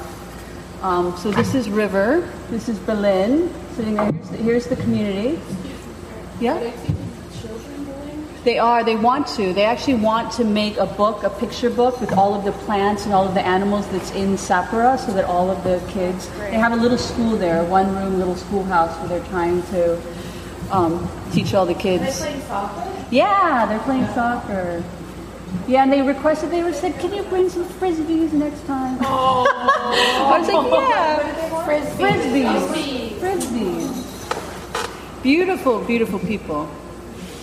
[0.82, 2.32] Um, so this is River.
[2.50, 3.54] This is Berlin.
[3.76, 4.10] Sitting there.
[4.14, 5.38] Here's the, here's the community.
[6.40, 6.72] Yeah.
[8.44, 8.84] They are.
[8.84, 9.54] They want to.
[9.54, 13.06] They actually want to make a book, a picture book with all of the plants
[13.06, 16.30] and all of the animals that's in Sapara, so that all of the kids.
[16.38, 20.02] They have a little school there, one room little schoolhouse where they're trying to
[20.72, 22.20] um, teach all the kids.
[22.20, 23.06] They're playing soccer?
[23.12, 24.84] Yeah, they're playing soccer.
[25.68, 28.98] Yeah, and they requested, they were said, can you bring some frisbees next time?
[29.02, 29.46] Oh.
[30.32, 31.38] I was like, yeah.
[31.66, 33.20] Frisbees.
[33.20, 33.94] Frisbees.
[33.94, 35.24] Frisbees.
[35.24, 36.70] Beautiful, beautiful people.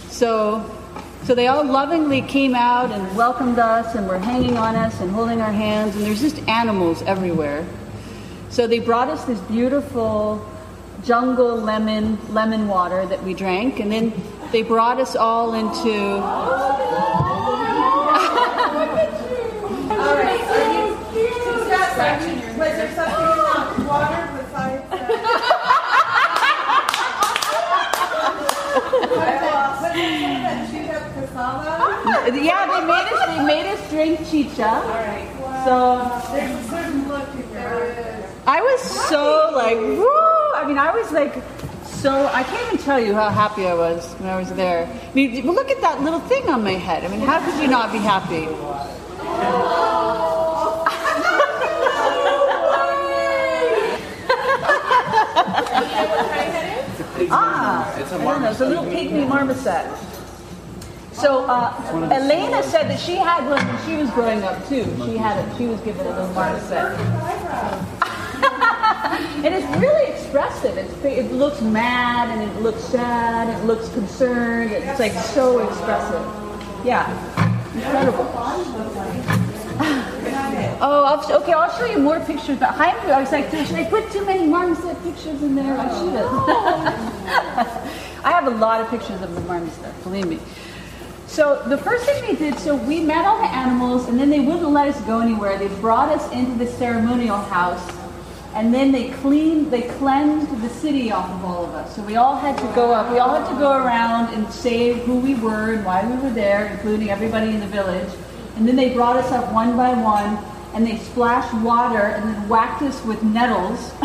[0.09, 0.64] So,
[1.25, 5.11] so they all lovingly came out and welcomed us and were hanging on us and
[5.11, 7.67] holding our hands, and there's just animals everywhere.
[8.51, 10.41] So they brought us this beautiful
[11.05, 14.13] jungle lemon lemon water that we drank, and then
[14.53, 16.21] they brought us all into you,
[22.59, 25.09] was there something in that water besides that?
[29.11, 31.44] Was it something that chewed up cassava?
[32.43, 34.67] Yeah, they made us they made us drink chicha.
[34.69, 35.29] All right.
[35.64, 37.45] So There's a certain look in.
[38.47, 40.05] I was so like, woo!
[40.55, 41.35] I mean, I was like,
[41.85, 44.87] so I can't even tell you how happy I was when I was there.
[44.87, 47.05] I mean, look at that little thing on my head.
[47.05, 48.47] I mean, how could you not be happy?
[57.31, 58.51] Ah, I don't know.
[58.51, 59.87] It's a little pygmy marmoset.
[61.14, 64.85] So uh, Elena said that she had one when she was growing up too.
[65.05, 65.57] She had it.
[65.57, 66.72] She was given a little marmoset.
[69.44, 70.77] and it's really expressive.
[70.77, 73.48] It's, it looks mad and it looks sad.
[73.48, 74.72] It looks concerned.
[74.72, 76.85] It's like so expressive.
[76.85, 77.09] Yeah,
[77.74, 78.31] incredible.
[80.81, 81.53] Oh, I'll, okay.
[81.53, 82.59] I'll show you more pictures.
[82.59, 85.79] But I was like, I put too many marmoset pictures in there?
[85.79, 86.29] I should have.
[88.24, 90.03] I have a lot of pictures of the marmoset.
[90.03, 90.38] Believe me.
[91.35, 94.38] So the first thing they did, so we met all the animals, and then they
[94.38, 95.59] wouldn't let us go anywhere.
[95.59, 97.85] They brought us into the ceremonial house,
[98.55, 101.97] and then they cleaned, they cleansed the city off of all of us.
[101.97, 103.11] So we all had to go up.
[103.11, 106.33] We all had to go around and say who we were and why we were
[106.33, 108.12] there, including everybody in the village.
[108.55, 110.38] And then they brought us up one by one,
[110.73, 113.92] and they splashed water and then whacked us with nettles.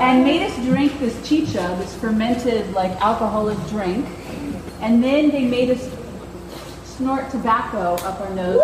[0.00, 4.06] and made us drink this chicha, this fermented like alcoholic drink.
[4.82, 5.88] And then they made us
[6.96, 8.60] snort tobacco up our nose,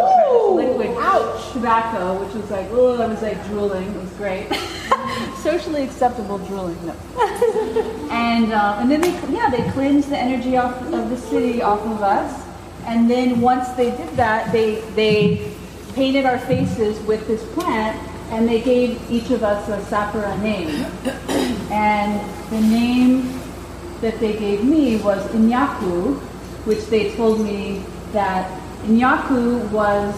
[0.54, 1.52] liquid Ouch.
[1.52, 3.88] tobacco, which was like, oh, I was like drooling.
[3.88, 4.48] It was great.
[5.36, 6.76] Socially acceptable drooling.
[6.84, 6.92] No.
[8.10, 11.80] and uh, and then they yeah they cleansed the energy off of the city off
[11.82, 12.44] of us.
[12.84, 15.52] And then once they did that, they they
[15.94, 17.96] painted our faces with this plant,
[18.30, 20.86] and they gave each of us a sapara name.
[21.70, 22.18] And
[22.50, 23.38] the name
[24.00, 26.16] that they gave me was Inyaku,
[26.64, 28.48] which they told me that
[28.84, 30.14] Inyaku was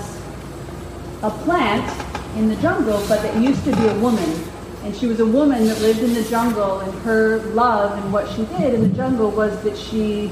[1.22, 1.88] a plant
[2.36, 4.44] in the jungle, but that used to be a woman.
[4.84, 8.28] And she was a woman that lived in the jungle, and her love and what
[8.30, 10.30] she did in the jungle was that she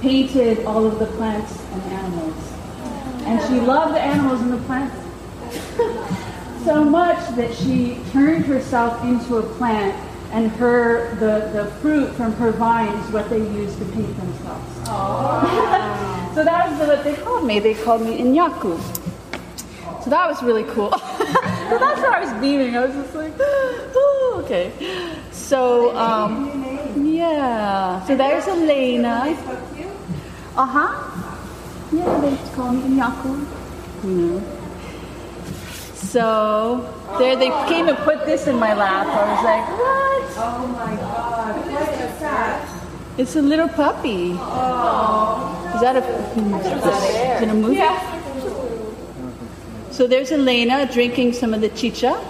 [0.00, 2.52] painted all of the plants and animals.
[3.24, 4.96] And she loved the animals and the plants
[6.64, 9.94] so much that she turned herself into a plant
[10.32, 14.74] and her the, the fruit from her vines what they use to paint themselves.
[16.34, 17.58] so that was what they called me.
[17.58, 18.78] They called me Inyaku.
[20.02, 20.90] So that was really cool.
[20.98, 22.76] so that's what I was beaming.
[22.76, 24.72] I was just like, oh, okay.
[25.30, 28.04] So um, yeah.
[28.06, 29.36] So there's Elena.
[30.56, 31.20] Uh huh.
[31.92, 33.46] Yeah, they used to call me Inyaku.
[34.04, 34.59] You know.
[36.10, 36.82] So
[37.18, 39.06] there they came and put this in my lap.
[39.06, 40.26] I was like, what?
[40.42, 42.68] Oh my God, what is that?
[43.16, 44.32] It's a little puppy.
[44.34, 45.72] Oh.
[45.76, 46.66] Is that a, hmm, is
[47.42, 47.80] it a movie?
[49.92, 52.20] So there's Elena drinking some of the chicha.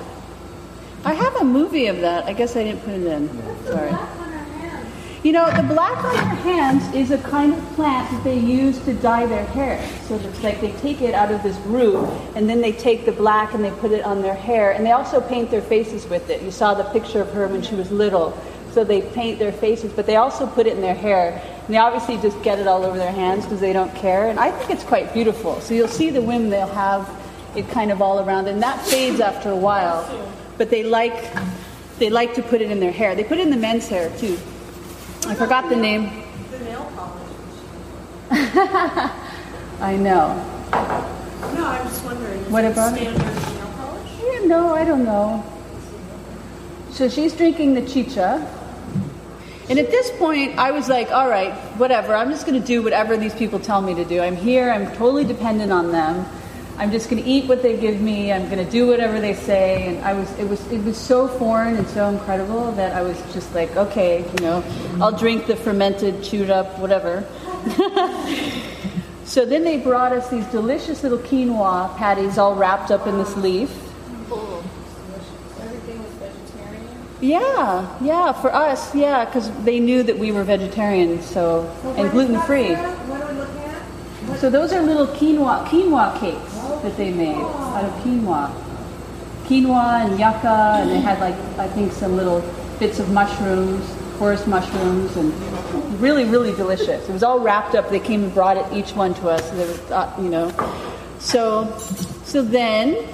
[1.07, 2.27] I have a movie of that.
[2.27, 3.31] I guess I didn't put it in.
[3.64, 4.19] Sorry.
[5.22, 8.78] You know, the black on their hands is a kind of plant that they use
[8.87, 9.78] to dye their hair.
[10.06, 13.12] So it's like they take it out of this root, and then they take the
[13.12, 16.30] black and they put it on their hair, and they also paint their faces with
[16.30, 16.40] it.
[16.40, 18.33] You saw the picture of her when she was little.
[18.72, 21.42] So they paint their faces, but they also put it in their hair.
[21.66, 24.28] And they obviously just get it all over their hands because they don't care.
[24.30, 25.61] And I think it's quite beautiful.
[25.61, 27.11] So you'll see the women, they'll have
[27.54, 30.02] it kind of all around, and that fades after a while.
[30.56, 31.30] But they like
[31.98, 33.14] they like to put it in their hair.
[33.14, 34.38] They put it in the men's hair too.
[35.31, 36.11] I forgot the name.
[36.51, 37.31] The nail polish.
[39.81, 40.35] I know.
[41.55, 42.51] No, I'm just wondering.
[42.51, 44.11] What about standard nail polish?
[44.21, 45.45] Yeah, no, I don't know.
[46.90, 48.45] So she's drinking the chicha.
[49.69, 52.12] And at this point, I was like, all right, whatever.
[52.16, 54.21] I'm just going to do whatever these people tell me to do.
[54.21, 54.69] I'm here.
[54.69, 56.27] I'm totally dependent on them.
[56.81, 58.33] I'm just going to eat what they give me.
[58.33, 59.87] I'm going to do whatever they say.
[59.87, 63.21] And I was, it was, it was so foreign and so incredible that I was
[63.35, 64.64] just like, okay, you know,
[64.99, 67.23] I'll drink the fermented, chewed up, whatever.
[69.27, 73.37] so then they brought us these delicious little quinoa patties all wrapped up in this
[73.37, 73.69] leaf.
[75.61, 76.88] Everything was vegetarian.
[77.21, 82.40] Yeah, yeah, for us, yeah, because they knew that we were vegetarians, so and gluten
[82.40, 82.73] free.
[82.73, 84.40] What are we looking at?
[84.40, 86.49] So those are little quinoa quinoa cakes
[86.83, 88.53] that they made out of quinoa,
[89.45, 92.40] quinoa and yucca, and they had like I think some little
[92.79, 93.85] bits of mushrooms,
[94.19, 95.33] forest mushrooms, and
[96.01, 97.09] really, really delicious.
[97.09, 97.90] It was all wrapped up.
[97.90, 99.49] They came and brought it each one to us.
[99.51, 100.51] They were, uh, you know,
[101.19, 101.77] so
[102.25, 103.07] so then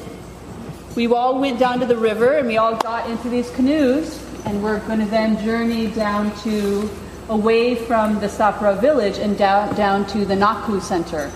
[0.94, 4.62] we all went down to the river and we all got into these canoes and
[4.62, 6.88] we're going to then journey down to
[7.28, 11.30] away from the Sapara village and down down to the Naku Center.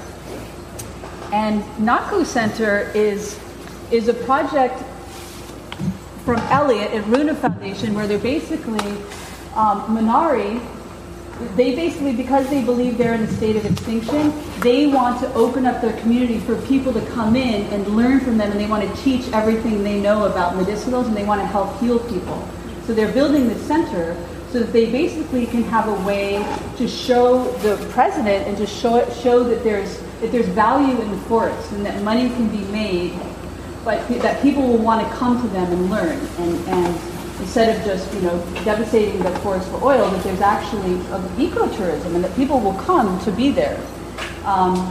[1.33, 3.39] And Naku Center is
[3.91, 4.83] is a project
[6.25, 8.91] from Elliot at Runa Foundation where they're basically
[9.55, 10.61] um, Manari
[11.57, 15.67] they basically, because they believe they're in a state of extinction, they want to open
[15.67, 18.89] up their community for people to come in and learn from them, and they want
[18.89, 22.47] to teach everything they know about medicinals, and they want to help heal people.
[22.85, 24.17] So they're building this center
[24.51, 26.45] so that they basically can have a way
[26.77, 31.17] to show the president and to show show that there's that there's value in the
[31.23, 33.19] forest and that money can be made,
[33.85, 37.85] but that people will want to come to them and learn and and instead of
[37.85, 40.97] just you know devastating the forest for oil, that there's actually
[41.37, 43.81] ecotourism and that people will come to be there.
[44.45, 44.91] Um,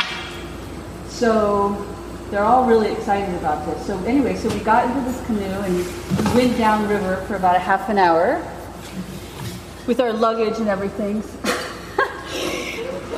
[1.07, 1.85] so
[2.31, 3.85] they're all really excited about this.
[3.85, 7.59] So anyway, so we got into this canoe and we went downriver for about a
[7.59, 8.43] half an hour
[9.87, 11.23] with our luggage and everything.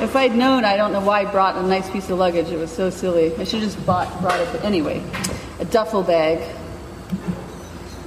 [0.02, 2.48] If I'd known, I don't know why I brought a nice piece of luggage.
[2.48, 3.32] It was so silly.
[3.36, 4.48] I should have just bought, brought it.
[4.50, 5.02] But anyway,
[5.60, 6.42] a duffel bag.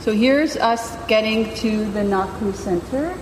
[0.01, 3.15] So here's us getting to the Naku Center.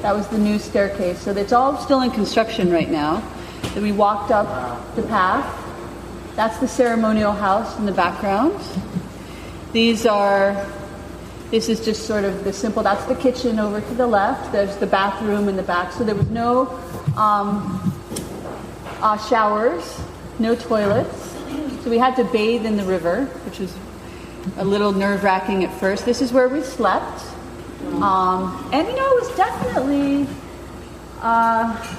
[0.00, 1.20] That was the new staircase.
[1.20, 3.22] So it's all still in construction right now.
[3.74, 5.46] Then we walked up the path.
[6.36, 8.58] That's the ceremonial house in the background.
[9.72, 10.66] These are,
[11.50, 14.52] this is just sort of the simple, that's the kitchen over to the left.
[14.52, 15.92] There's the bathroom in the back.
[15.92, 16.68] So there was no
[17.16, 17.92] um,
[19.00, 20.00] uh, showers,
[20.38, 21.34] no toilets.
[21.82, 23.74] So we had to bathe in the river, which was
[24.58, 26.04] a little nerve wracking at first.
[26.04, 27.24] This is where we slept.
[28.00, 30.28] Um, and you know, it was definitely,
[31.20, 31.96] uh,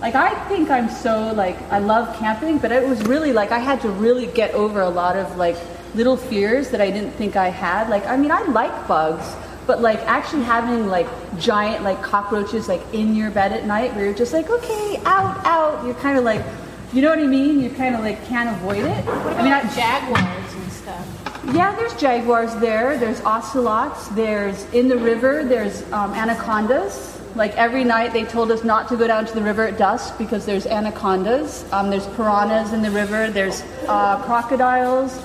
[0.00, 3.58] like, I think I'm so, like, I love camping, but it was really like I
[3.58, 5.56] had to really get over a lot of, like,
[5.96, 7.88] little fears that I didn't think I had.
[7.88, 9.34] Like, I mean, I like bugs,
[9.66, 14.04] but, like, actually having, like, giant, like, cockroaches, like, in your bed at night where
[14.04, 16.44] you're just like, okay, out, out, you're kind of like,
[16.92, 17.58] you know what I mean?
[17.60, 19.08] You kind of, like, can't avoid it.
[19.08, 21.06] I mean, I, jaguars and stuff.
[21.52, 22.96] yeah, there's jaguars there.
[22.98, 24.06] There's ocelots.
[24.08, 25.44] There's in the river.
[25.44, 27.15] There's um, anacondas.
[27.36, 30.16] Like every night, they told us not to go down to the river at dusk
[30.16, 31.70] because there's anacondas.
[31.70, 33.28] Um, there's piranhas in the river.
[33.28, 35.22] There's uh, crocodiles,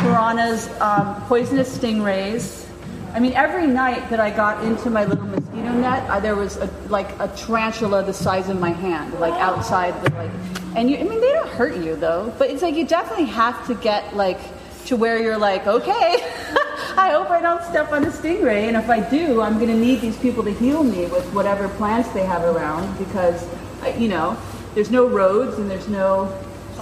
[0.00, 2.66] piranhas, um, poisonous stingrays.
[3.14, 6.56] I mean, every night that I got into my little mosquito net, uh, there was
[6.56, 10.32] a, like a tarantula the size of my hand, like outside the like.
[10.74, 13.64] And you, I mean, they don't hurt you though, but it's like you definitely have
[13.68, 14.40] to get like
[14.86, 16.16] to where you're like, okay,
[16.96, 19.76] I hope I don't step on a stingray, and if I do, I'm going to
[19.76, 23.46] need these people to heal me with whatever plants they have around because,
[23.82, 24.36] uh, you know,
[24.74, 26.32] there's no roads and there's no,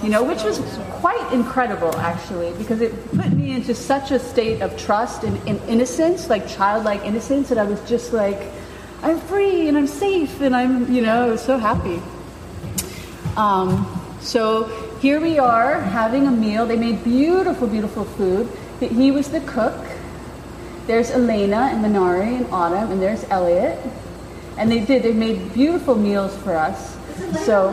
[0.03, 0.59] you know, which was
[0.99, 5.61] quite incredible actually because it put me into such a state of trust and, and
[5.69, 8.51] innocence, like childlike innocence, that I was just like,
[9.03, 12.01] I'm free and I'm safe and I'm, you know, so happy.
[13.37, 13.87] Um,
[14.19, 16.67] so here we are having a meal.
[16.67, 18.47] They made beautiful, beautiful food.
[18.79, 19.83] He was the cook.
[20.85, 23.79] There's Elena and Manari and Autumn, and there's Elliot.
[24.57, 25.01] And they did.
[25.01, 26.97] They made beautiful meals for us.
[27.45, 27.69] So,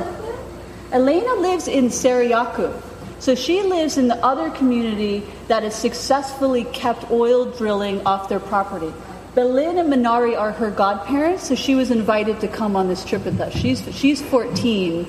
[0.90, 2.82] Elena lives in Sarayaku.
[3.20, 8.40] So she lives in the other community that has successfully kept oil drilling off their
[8.40, 8.92] property.
[9.34, 13.24] Belen and Manari are her godparents, so she was invited to come on this trip
[13.24, 13.52] with us.
[13.52, 15.06] She's she's 14,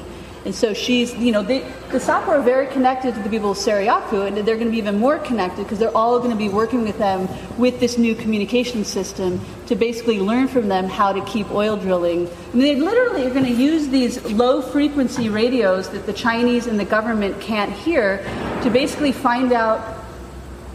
[0.50, 1.60] and so she's you know they,
[1.92, 4.80] the Sapa are very connected to the people of Sarayaku, and they're going to be
[4.80, 7.30] even more connected because they're all going to be working with them
[7.60, 12.28] with this new communication system to basically learn from them how to keep oil drilling.
[12.28, 16.66] I mean, they literally are going to use these low frequency radios that the Chinese
[16.66, 18.18] and the government can't hear
[18.64, 19.99] to basically find out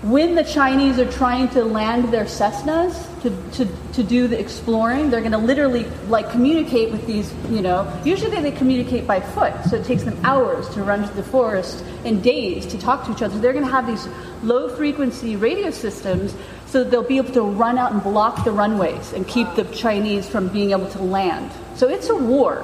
[0.04, 5.08] when the Chinese are trying to land their Cessnas to, to, to do the exploring,
[5.08, 9.54] they're going to literally like communicate with these, you know, usually they communicate by foot,
[9.64, 13.12] so it takes them hours to run to the forest and days to talk to
[13.12, 13.38] each other.
[13.38, 14.06] They're going to have these
[14.42, 16.34] low frequency radio systems
[16.66, 20.28] so they'll be able to run out and block the runways and keep the Chinese
[20.28, 21.50] from being able to land.
[21.76, 22.62] So it's a war.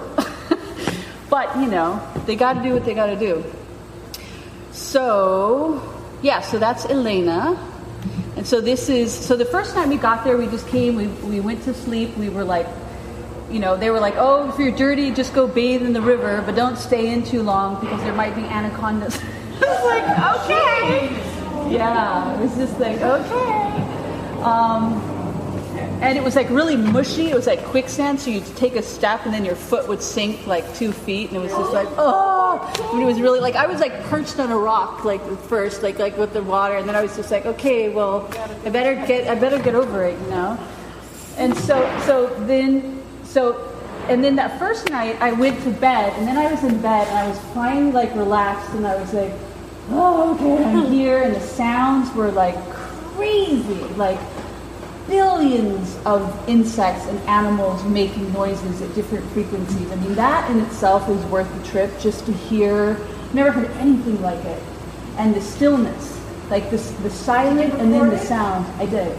[1.31, 3.43] but, you know, they got to do what they got to do.
[4.73, 5.90] So,
[6.23, 7.59] yeah, so that's Elena.
[8.37, 11.09] And so this is so the first time we got there, we just came, we,
[11.09, 12.67] we went to sleep, we were like,
[13.51, 16.43] you know, they were like, oh, if you're dirty, just go bathe in the river,
[16.47, 19.21] but don't stay in too long because there might be anacondas.
[19.63, 21.75] I was like, okay.
[21.75, 24.43] Yeah, it was just like, okay.
[24.43, 25.20] Um,
[26.01, 27.31] and it was like really mushy.
[27.31, 30.47] It was like quicksand, so you'd take a step and then your foot would sink
[30.47, 32.91] like two feet, and it was just like oh.
[32.93, 35.99] And it was really like I was like perched on a rock like first, like
[35.99, 38.29] like with the water, and then I was just like okay, well,
[38.65, 40.59] I better get I better get over it, you know.
[41.37, 41.77] And so
[42.07, 43.67] so then so.
[44.09, 47.07] And then that first night, I went to bed, and then I was in bed,
[47.07, 49.33] and I was finally like relaxed, and I was like,
[49.91, 54.19] "Oh, okay, I'm here." And the sounds were like crazy, like
[55.11, 59.91] billions of insects and animals making noises at different frequencies.
[59.91, 62.97] I mean, that in itself is worth the trip just to hear.
[63.35, 64.63] Never heard anything like it.
[65.19, 68.65] And the stillness, like this, the silent and then the sound.
[68.81, 69.19] I did.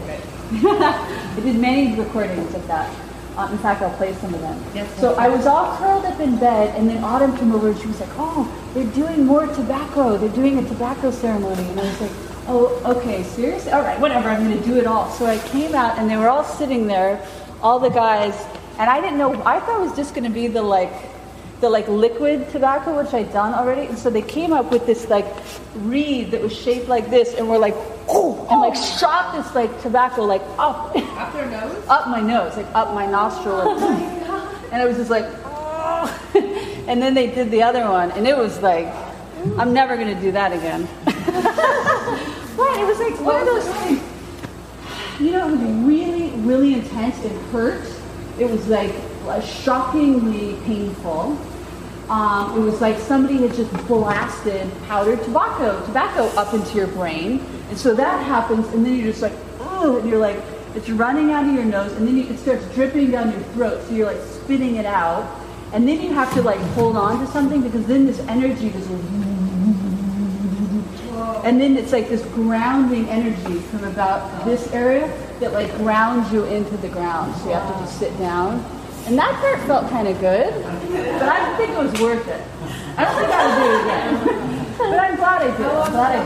[0.52, 2.90] I did many recordings of that.
[3.36, 4.62] Uh, in fact, I'll play some of them.
[4.74, 7.80] Yes, so I was all curled up in bed, and then Autumn came over and
[7.80, 10.18] she was like, "Oh, they're doing more tobacco.
[10.18, 13.70] They're doing a tobacco ceremony." And I was like, Oh, okay, seriously?
[13.72, 15.10] All right, whatever, I'm going to do it all.
[15.10, 17.24] So I came out and they were all sitting there,
[17.62, 18.34] all the guys,
[18.78, 20.92] and I didn't know, I thought it was just going to be the like,
[21.60, 23.86] the like liquid tobacco, which I'd done already.
[23.86, 25.26] And so they came up with this like
[25.76, 27.74] reed that was shaped like this, and we're like,
[28.08, 30.96] oh, and like shot this like tobacco like up.
[30.96, 31.84] Up their nose?
[31.88, 33.62] up my nose, like up my nostril.
[33.64, 36.20] Oh and I was just like, oh.
[36.88, 38.92] and then they did the other one, and it was like,
[39.56, 40.88] I'm never going to do that again.
[42.56, 44.00] but it was like one of those things.
[45.20, 47.22] You know, it was really, really intense.
[47.22, 47.86] It hurt.
[48.38, 48.92] It was like
[49.44, 51.38] shockingly painful.
[52.08, 57.40] Um, it was like somebody had just blasted powdered tobacco, tobacco up into your brain,
[57.68, 60.36] and so that happens, and then you're just like, oh, and you're like,
[60.74, 63.82] it's running out of your nose, and then you, it starts dripping down your throat,
[63.86, 65.40] so you're like spitting it out,
[65.72, 68.90] and then you have to like hold on to something because then this energy just
[71.44, 75.08] and then it's like this grounding energy from about this area
[75.40, 77.34] that like grounds you into the ground.
[77.36, 78.64] So you have to just sit down.
[79.06, 80.52] And that part felt kind of good,
[81.18, 82.40] but I don't think it was worth it.
[82.96, 84.14] I don't think I would do it again.
[84.78, 85.66] But I'm glad I did.
[85.66, 86.22] I'm glad I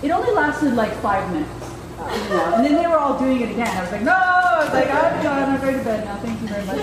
[0.00, 0.04] did.
[0.04, 1.50] It only lasted like five minutes.
[1.98, 3.68] And then they were all doing it again.
[3.68, 4.12] I was like, no!
[4.12, 5.48] I was like, I'm done.
[5.50, 6.16] I'm going to bed now.
[6.18, 6.78] Thank you very much.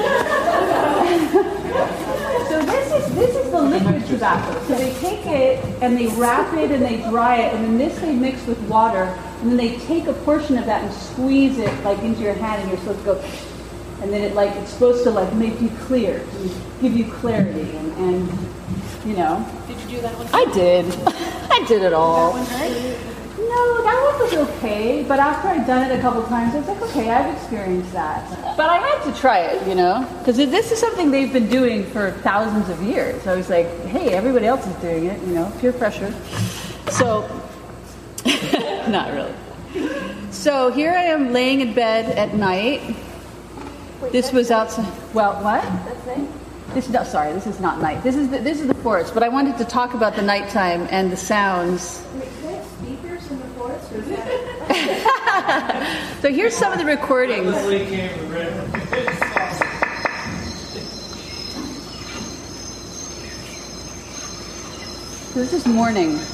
[2.54, 4.62] So this is this is the liquid tobacco.
[4.68, 8.00] So they take it and they wrap it and they dry it, and then this
[8.00, 9.06] they mix with water,
[9.42, 12.62] and then they take a portion of that and squeeze it like into your hand,
[12.62, 13.24] and you're supposed to go.
[14.04, 17.76] And then it like it's supposed to like make you clear, and give you clarity,
[17.76, 18.30] and, and
[19.04, 19.44] you know.
[19.68, 20.28] Did you do that one?
[20.32, 20.86] I did.
[21.52, 22.34] I did it all.
[22.34, 23.13] That one right?
[23.54, 25.04] No, that one was okay.
[25.04, 28.58] But after I'd done it a couple times, I was like, okay, I've experienced that.
[28.58, 31.86] But I had to try it, you know, because this is something they've been doing
[31.86, 33.28] for thousands of years.
[33.28, 36.12] I was like, hey, everybody else is doing it, you know, peer pressure.
[36.92, 37.22] So,
[38.90, 39.34] not really.
[40.32, 42.96] So here I am laying in bed at night.
[44.12, 44.92] This was outside.
[45.14, 45.62] Well, what?
[45.62, 46.28] That's nice.
[46.74, 48.02] This is no, sorry, this is not night.
[48.02, 49.14] This is the, this is the forest.
[49.14, 52.04] But I wanted to talk about the nighttime and the sounds.
[52.16, 53.92] Wait, can I have speakers in the forest?
[53.92, 54.63] Or is that...
[56.24, 57.54] So here's some of the recordings.
[65.36, 66.20] This is morning.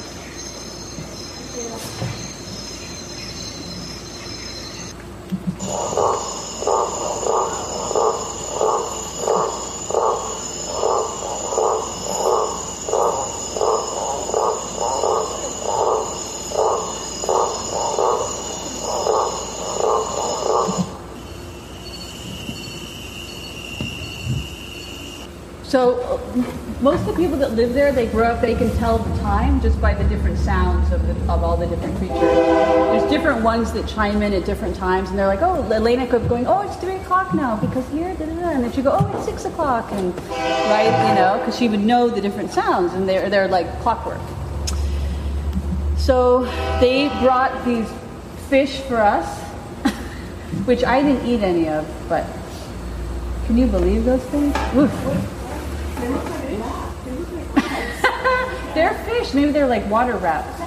[25.70, 28.98] So uh, most of the people that live there, they grow up, they can tell
[28.98, 32.18] the time just by the different sounds of, the, of all the different creatures.
[32.18, 36.26] There's different ones that chime in at different times, and they're like, oh, Elena kept
[36.28, 38.48] going, oh, it's three o'clock now because here, da, da, da.
[38.50, 41.80] and then she go, oh, it's six o'clock, and right, you know, because she would
[41.80, 44.20] know the different sounds, and they're they're like clockwork.
[45.98, 46.44] So
[46.80, 47.86] they brought these
[48.48, 49.42] fish for us,
[50.64, 52.26] which I didn't eat any of, but
[53.46, 54.56] can you believe those things?
[54.74, 56.39] Oof.
[58.74, 59.34] They're fish.
[59.34, 60.60] Maybe they're like water rats.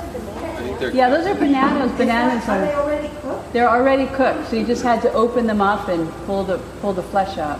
[0.93, 1.91] Yeah, those are bananas.
[1.93, 3.53] Bananas Are they already cooked?
[3.53, 6.93] They're already cooked, so you just had to open them up and pull the pull
[6.93, 7.59] the flesh out.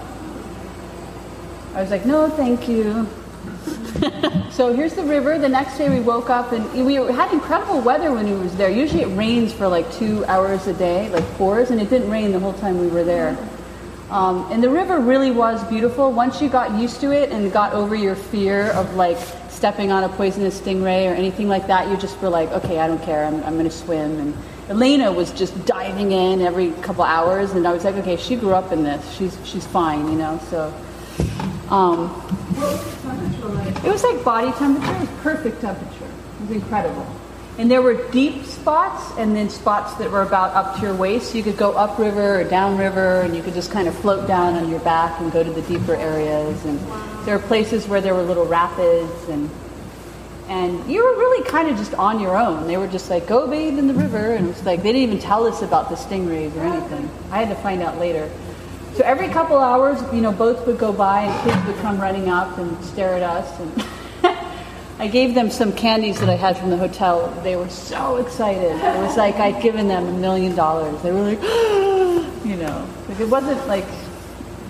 [1.74, 3.08] I was like, no, thank you.
[4.52, 5.39] so here's the river.
[5.39, 8.70] The next day we woke up and we had incredible weather when we was there.
[8.70, 12.32] Usually it rains for like two hours a day, like fours, and it didn't rain
[12.32, 13.38] the whole time we were there.
[14.10, 16.12] Um, and the river really was beautiful.
[16.12, 19.18] Once you got used to it and got over your fear of like
[19.64, 22.88] stepping on a poisonous stingray or anything like that, you just were like, okay, I
[22.88, 23.24] don't care.
[23.24, 24.20] I'm, I'm going to swim.
[24.20, 24.38] And
[24.68, 28.51] Elena was just diving in every couple hours, and I was like, okay, she grew
[28.51, 29.16] up in this.
[29.16, 30.38] She's she's fine, you know.
[30.49, 30.74] So.
[31.70, 32.11] Um,
[33.86, 34.95] it was like body temperature.
[34.95, 36.09] It was perfect temperature.
[36.41, 37.07] It was incredible.
[37.58, 41.32] And there were deep spots and then spots that were about up to your waist.
[41.32, 44.56] So you could go upriver or downriver and you could just kind of float down
[44.56, 46.66] on your back and go to the deeper areas.
[46.66, 46.80] And
[47.26, 49.49] there were places where there were little rapids and
[50.49, 52.68] and you were really kind of just on your own.
[52.68, 54.34] They were just like, go bathe in the river.
[54.34, 57.10] And it was like, they didn't even tell us about the stingrays or anything.
[57.32, 58.30] I had to find out later.
[58.95, 62.30] So every couple hours, you know, boats would go by and kids would come running
[62.30, 63.60] up and stare at us.
[63.60, 63.86] And
[65.00, 67.30] I gave them some candies that I had from the hotel.
[67.44, 68.72] They were so excited.
[68.72, 71.02] It was like I'd given them a million dollars.
[71.02, 71.41] They were like,
[72.46, 73.86] you know, like it wasn't like,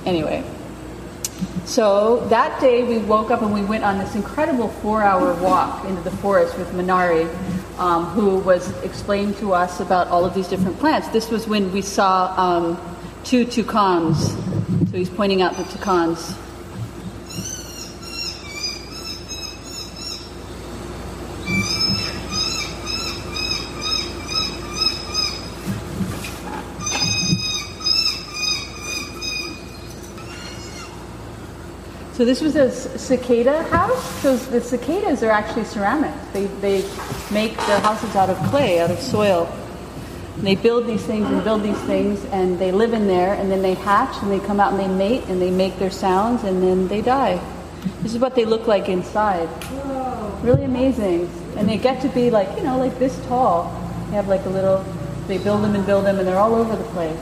[0.05, 0.43] anyway.
[1.65, 6.01] So that day we woke up and we went on this incredible four-hour walk into
[6.01, 7.28] the forest with Manari,
[7.78, 11.07] um, who was explaining to us about all of these different plants.
[11.09, 14.34] This was when we saw um, two toucans.
[14.91, 16.36] So he's pointing out the toucans.
[32.24, 34.21] So this was a cicada house.
[34.21, 36.13] So the cicadas are actually ceramic.
[36.32, 36.89] They, they
[37.34, 39.45] make their houses out of clay, out of soil.
[40.38, 43.51] And they build these things and build these things, and they live in there, and
[43.51, 46.45] then they hatch, and they come out and they mate, and they make their sounds,
[46.45, 47.43] and then they die.
[48.03, 49.49] This is what they look like inside.
[50.43, 51.30] Really amazing.
[51.57, 53.65] And they get to be like, you know, like this tall.
[54.07, 54.86] They have like a little,
[55.28, 57.19] they build them and build them, and they're all over the place.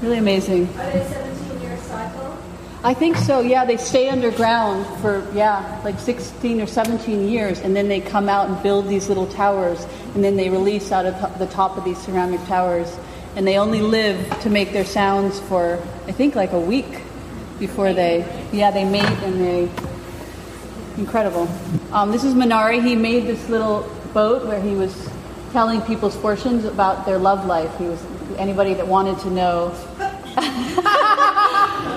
[0.00, 0.68] Really amazing.
[0.78, 2.38] Are they 17 year cycle?
[2.84, 3.40] I think so.
[3.40, 8.28] Yeah, they stay underground for yeah, like 16 or 17 years, and then they come
[8.28, 11.84] out and build these little towers, and then they release out of the top of
[11.84, 12.98] these ceramic towers,
[13.36, 17.02] and they only live to make their sounds for I think like a week
[17.60, 19.70] before they yeah they mate and they
[20.98, 21.48] incredible.
[21.92, 22.84] Um, this is Manari.
[22.84, 25.08] He made this little boat where he was
[25.52, 27.70] telling people's fortunes about their love life.
[27.78, 28.04] He was
[28.38, 29.72] anybody that wanted to know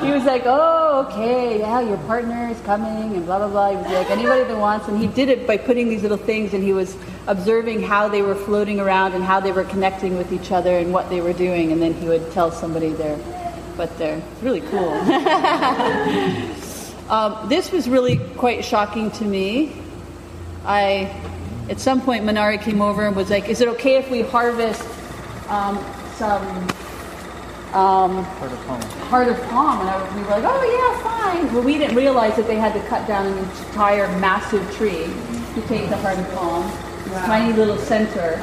[0.03, 3.69] he was like, "Oh, okay, yeah, your partner is coming," and blah blah blah.
[3.71, 6.53] He was like, "Anybody that wants," and he did it by putting these little things,
[6.53, 6.95] and he was
[7.27, 10.93] observing how they were floating around and how they were connecting with each other and
[10.93, 13.17] what they were doing, and then he would tell somebody their
[13.77, 14.89] what they're it's really cool.
[17.09, 19.73] um, this was really quite shocking to me.
[20.65, 21.13] I,
[21.69, 24.83] at some point, Manari came over and was like, "Is it okay if we harvest
[25.49, 25.83] um,
[26.15, 26.67] some?"
[27.75, 28.81] Um, Part of Palm.
[29.09, 31.53] heart of palm, and I, we were like, oh yeah, fine.
[31.53, 35.07] Well, we didn't realize that they had to cut down an entire massive tree
[35.55, 36.63] to take the heart of palm,
[37.03, 38.41] this tiny little center.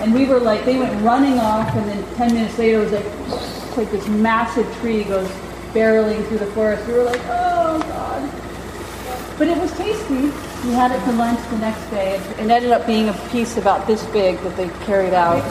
[0.00, 2.92] And we were like, they went running off, and then 10 minutes later, it was
[2.92, 5.28] like, it's like this massive tree goes
[5.74, 6.86] barreling through the forest.
[6.86, 9.38] We were like, oh god.
[9.38, 10.30] But it was tasty.
[10.68, 12.14] We had it for lunch the next day.
[12.38, 15.42] It ended up being a piece about this big that they carried out.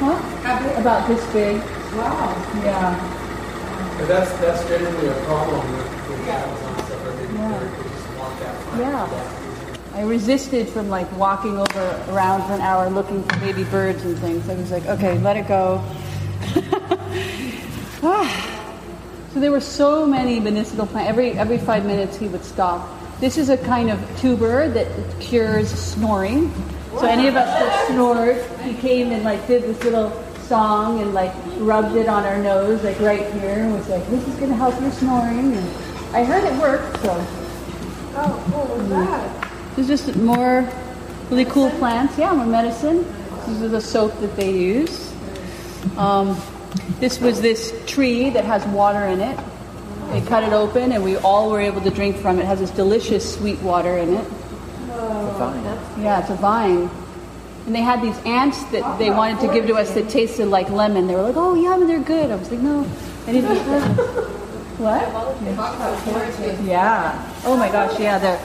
[0.00, 0.80] Huh?
[0.80, 1.60] About this big.
[1.94, 2.60] Wow.
[2.64, 3.96] Yeah.
[3.98, 7.06] But that's, that's generally a problem with, with Amazon stuff.
[7.06, 7.58] I Yeah.
[7.58, 8.78] they just want that.
[8.78, 9.38] Yeah.
[9.94, 14.16] I resisted from like walking over around for an hour looking for baby birds and
[14.18, 14.48] things.
[14.48, 15.84] I was like, okay, let it go.
[18.04, 19.28] Ah.
[19.32, 21.08] so there were so many medicinal plants.
[21.08, 22.88] Every every five minutes he would stop.
[23.20, 24.88] This is a kind of tuber that
[25.20, 26.52] cures snoring.
[26.98, 30.10] So any of us that snored, he came and like did this little
[30.52, 34.26] song and like rubbed it on our nose, like right here, and was like, "This
[34.28, 35.66] is going to help your snoring." And
[36.14, 37.12] I heard it worked, so.
[38.14, 39.50] Oh, what was that?
[39.74, 40.68] There's just more
[41.30, 42.18] really cool plants.
[42.18, 42.98] Yeah, more medicine.
[43.46, 45.14] This is the soap that they use.
[45.96, 46.36] Um,
[47.00, 49.38] this was this tree that has water in it.
[50.10, 52.42] They cut it open, and we all were able to drink from it.
[52.42, 54.26] It has this delicious sweet water in it.
[54.26, 55.64] A vine.
[56.04, 56.90] Yeah, it's a vine.
[57.66, 60.68] And they had these ants that they wanted to give to us that tasted like
[60.70, 61.06] lemon.
[61.06, 62.86] They were like, "Oh, yum, they're good." I was like, "No,
[63.26, 64.28] I didn't eat that."
[64.78, 65.02] What?
[66.64, 67.42] Yeah.
[67.44, 68.18] Oh my gosh, yeah.
[68.18, 68.40] The?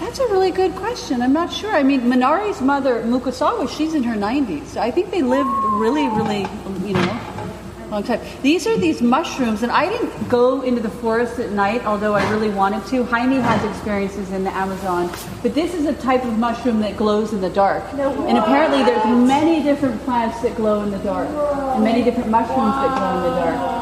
[0.00, 1.22] That's a really good question.
[1.22, 1.70] I'm not sure.
[1.70, 4.76] I mean, Manari's mother, Mukasawa, she's in her 90s.
[4.76, 6.46] I think they lived really, really,
[6.84, 7.20] you know,
[7.90, 8.20] long time.
[8.42, 12.28] These are these mushrooms, and I didn't go into the forest at night, although I
[12.30, 13.04] really wanted to.
[13.04, 15.10] Jaime has experiences in the Amazon,
[15.42, 17.84] but this is a type of mushroom that glows in the dark.
[17.92, 22.74] And apparently, there's many different plants that glow in the dark, and many different mushrooms
[22.74, 23.80] that glow in the dark.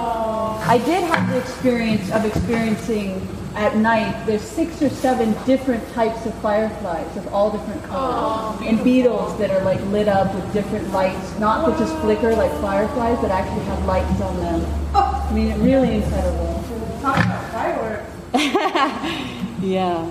[0.69, 3.27] I did have the experience of experiencing
[3.59, 4.25] at night.
[4.25, 9.51] There's six or seven different types of fireflies of all different colors, and beetles that
[9.51, 13.65] are like lit up with different lights, not that just flicker like fireflies, but actually
[13.65, 14.95] have lights on them.
[14.95, 16.65] I mean, really incredible.
[17.03, 18.11] Talk about fireworks.
[19.63, 20.07] yeah.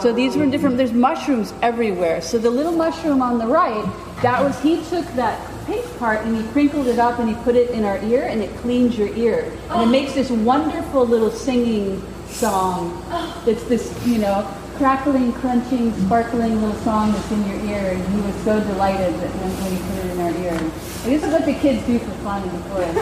[0.00, 0.76] So these were different.
[0.76, 2.20] There's mushrooms everywhere.
[2.20, 3.84] So the little mushroom on the right,
[4.22, 7.56] that was he took that pink part and he crinkled it up and he put
[7.56, 11.30] it in our ear and it cleans your ear and it makes this wonderful little
[11.30, 13.02] singing song.
[13.46, 14.46] It's this you know
[14.76, 17.92] crackling, crunching, sparkling little song that's in your ear.
[17.92, 20.54] And he was so delighted that when, when he put it in our ear.
[20.54, 20.72] And
[21.12, 22.98] this is what the kids do for fun in the forest.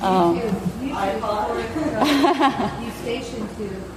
[0.02, 0.36] um,
[2.84, 3.89] Eustachian too.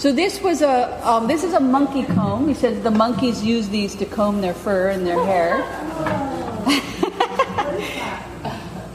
[0.00, 2.48] So this was a um, this is a monkey comb.
[2.48, 5.60] He says the monkeys use these to comb their fur and their hair.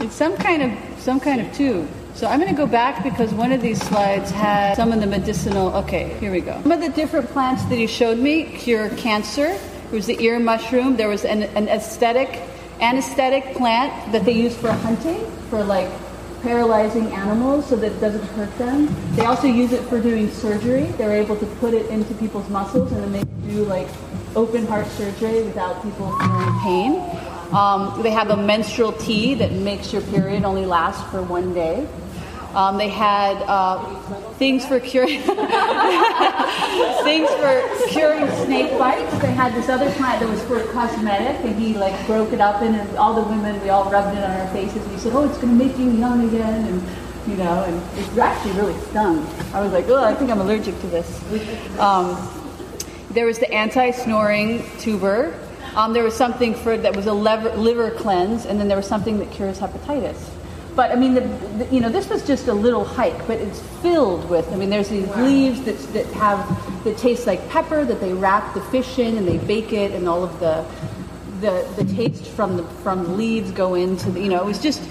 [0.00, 1.88] it's some kind of some kind of tube.
[2.14, 5.06] So I'm going to go back because one of these slides had some of the
[5.06, 5.72] medicinal.
[5.76, 6.60] Okay, here we go.
[6.62, 9.46] Some of the different plants that he showed me cure cancer.
[9.46, 10.96] There was the ear mushroom.
[10.96, 12.42] There was an, an aesthetic
[12.80, 15.88] anesthetic plant that they use for hunting for like
[16.46, 18.88] paralyzing animals so that it doesn't hurt them.
[19.16, 20.84] They also use it for doing surgery.
[20.96, 23.88] They're able to put it into people's muscles and then they do like
[24.36, 26.92] open heart surgery without people feeling pain.
[27.52, 31.88] Um, they have a menstrual tea that makes your period only last for one day.
[32.56, 33.84] Um, they had uh,
[34.38, 35.20] things for curing
[37.04, 39.18] things for curing snake bites.
[39.18, 42.62] They had this other plant that was for cosmetic, and he like broke it up
[42.62, 44.82] in, and all the women we all rubbed it on our faces.
[44.82, 46.82] And he said, "Oh, it's going to make you young again," and
[47.28, 49.26] you know, and it actually really stung.
[49.52, 52.16] I was like, "Oh, I think I'm allergic to this." Um,
[53.10, 55.38] there was the anti-snoring tuber.
[55.74, 59.18] Um, there was something for that was a liver cleanse, and then there was something
[59.18, 60.30] that cures hepatitis.
[60.76, 63.60] But I mean, the, the, you know, this was just a little hike, but it's
[63.80, 64.46] filled with.
[64.52, 68.52] I mean, there's these leaves that that have that taste like pepper that they wrap
[68.52, 70.66] the fish in and they bake it, and all of the
[71.40, 74.20] the the taste from the from the leaves go into the.
[74.20, 74.82] You know, it was just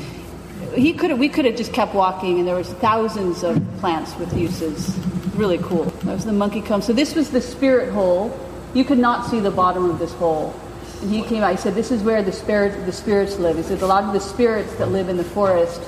[0.73, 4.17] he could have we could have just kept walking, and there was thousands of plants
[4.17, 4.97] with uses.
[5.35, 5.83] Really cool.
[5.83, 6.81] That was the monkey comb.
[6.81, 8.35] So this was the spirit hole.
[8.73, 10.59] You could not see the bottom of this hole.
[11.01, 11.51] And he came out.
[11.51, 14.13] He said, "This is where the spirit, the spirits live." He said, "A lot of
[14.13, 15.81] the spirits that live in the forest,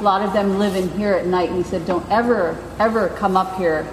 [0.00, 3.08] a lot of them live in here at night." And he said, "Don't ever, ever
[3.10, 3.86] come up here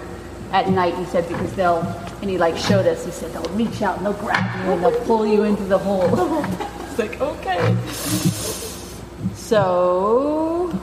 [0.52, 1.82] at night." He said, "Because they'll,"
[2.20, 3.04] and he like showed us.
[3.04, 5.78] He said, "They'll reach out and they'll grab you and they'll pull you into the
[5.78, 6.08] hole."
[6.88, 7.76] it's like okay.
[9.34, 10.76] So,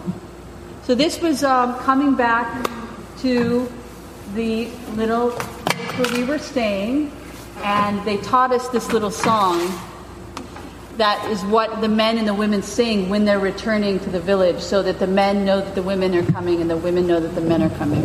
[0.84, 2.70] so this was um, coming back
[3.20, 3.72] to
[4.36, 7.12] the little place where we were staying
[7.64, 9.60] and they taught us this little song
[10.98, 14.60] that is what the men and the women sing when they're returning to the village
[14.60, 17.36] so that the men know that the women are coming and the women know that
[17.36, 18.04] the men are coming.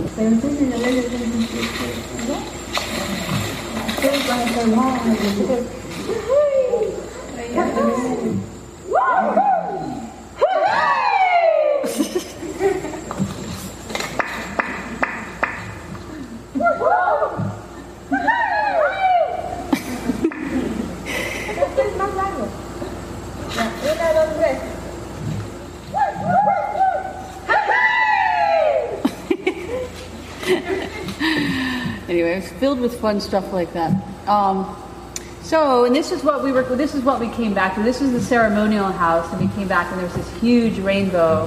[32.09, 33.93] anyway, it's filled with fun stuff like that.
[34.27, 34.75] Um,
[35.43, 36.63] so, and this is what we were.
[36.63, 37.83] This is what we came back to.
[37.83, 41.47] This was the ceremonial house, and we came back, and there was this huge rainbow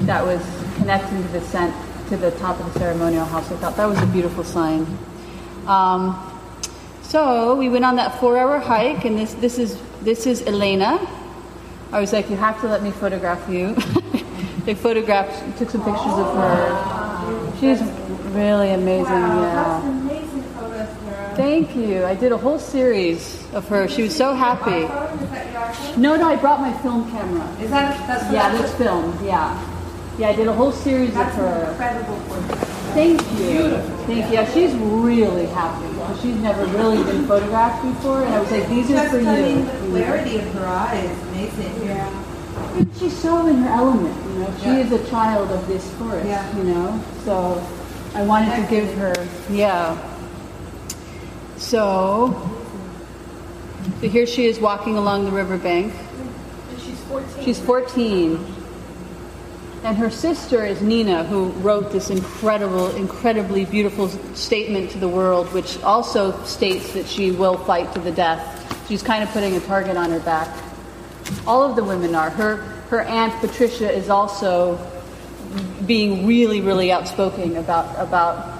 [0.00, 0.42] that was
[0.76, 1.74] connecting to the cent,
[2.10, 3.50] to the top of the ceremonial house.
[3.50, 4.86] I thought that was a beautiful sign.
[5.66, 6.12] Um,
[7.00, 11.00] So we went on that four-hour hike, and this this is this is Elena.
[11.90, 13.74] I was like, you have to let me photograph you.
[14.66, 16.58] they photographed, took some pictures of her.
[17.60, 17.80] She's
[18.36, 19.24] really amazing.
[19.40, 20.03] Yeah.
[21.38, 21.66] Amazing photos, Kara.
[21.66, 22.04] Thank you.
[22.04, 23.88] I did a whole series of her.
[23.88, 24.70] She was so happy.
[25.24, 25.96] Is that your iPhone?
[25.98, 27.46] No, no, I brought my film camera.
[27.60, 29.18] Is that, that's Yeah, that's film.
[29.24, 29.70] Yeah.
[30.18, 31.70] Yeah, I did a whole series of That's her.
[31.70, 32.56] incredible you.
[32.94, 33.76] Thank you.
[34.06, 34.32] Thank you.
[34.32, 35.88] Yeah, she's really happy.
[36.22, 39.64] She's never really been photographed before, and I was like, these are for you.
[39.64, 41.22] the clarity of her eyes.
[41.32, 41.84] Amazing.
[41.86, 42.24] Yeah.
[42.76, 44.54] And She's so in her element, you know.
[44.60, 44.76] She Yeah.
[44.78, 46.56] is a child of this forest, Yeah.
[46.56, 47.00] you know.
[47.24, 47.60] So
[48.14, 49.14] I wanted to give her,
[49.50, 49.96] yeah.
[51.56, 52.50] So,
[54.00, 55.92] so here she is walking along the riverbank.
[56.70, 57.44] And she's 14.
[57.44, 58.54] She's 14.
[59.84, 65.52] And her sister is Nina, who wrote this incredible, incredibly beautiful statement to the world,
[65.52, 68.88] which also states that she will fight to the death.
[68.88, 70.48] She's kind of putting a target on her back.
[71.46, 72.30] All of the women are.
[72.30, 72.56] Her,
[72.88, 74.78] her aunt Patricia is also
[75.86, 78.53] being really, really outspoken about, about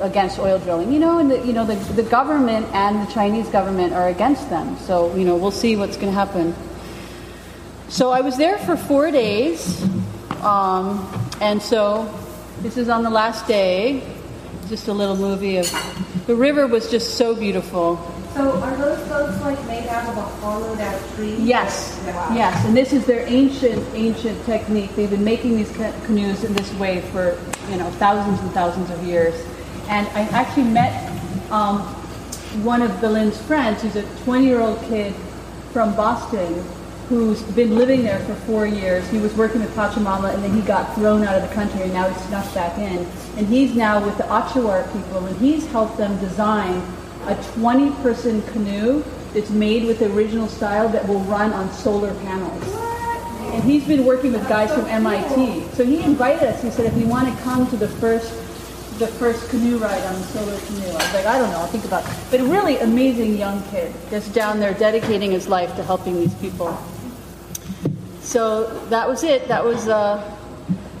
[0.00, 0.92] against oil drilling.
[0.92, 4.50] You know, and the, you know the, the government and the Chinese government are against
[4.50, 4.76] them.
[4.78, 6.54] So you know, we'll see what's going to happen.
[7.88, 9.82] So I was there for four days,
[10.42, 11.06] um,
[11.40, 12.12] and so
[12.60, 14.02] this is on the last day.
[14.68, 15.70] Just a little movie of
[16.26, 17.96] the river was just so beautiful.
[18.34, 21.36] So are those boats like made out of a hollowed out tree?
[21.36, 22.34] Yes, Wow.
[22.34, 24.96] yes, and this is their ancient, ancient technique.
[24.96, 25.70] They've been making these
[26.06, 27.38] canoes in this way for
[27.70, 29.34] you know thousands and thousands of years.
[29.88, 31.10] And I actually met
[31.50, 31.80] um,
[32.62, 35.14] one of Belen's friends, who's a 20-year-old kid
[35.72, 36.64] from Boston,
[37.08, 39.08] who's been living there for four years.
[39.10, 41.92] He was working with Pachamama, and then he got thrown out of the country, and
[41.92, 43.06] now he's snuck back in.
[43.36, 46.82] And he's now with the Achuar people, and he's helped them design
[47.26, 49.04] a 20-person canoe
[49.34, 52.62] that's made with the original style that will run on solar panels.
[53.52, 55.68] And he's been working with guys from MIT.
[55.74, 56.62] So he invited us.
[56.62, 58.32] He said, if you want to come to the first,
[58.98, 60.88] the first canoe ride on the solar canoe.
[60.88, 61.58] I was like, I don't know.
[61.58, 62.16] I'll think about it.
[62.30, 66.34] But a really amazing young kid that's down there dedicating his life to helping these
[66.34, 66.78] people.
[68.20, 69.48] So that was it.
[69.48, 69.88] That was.
[69.88, 70.22] Uh,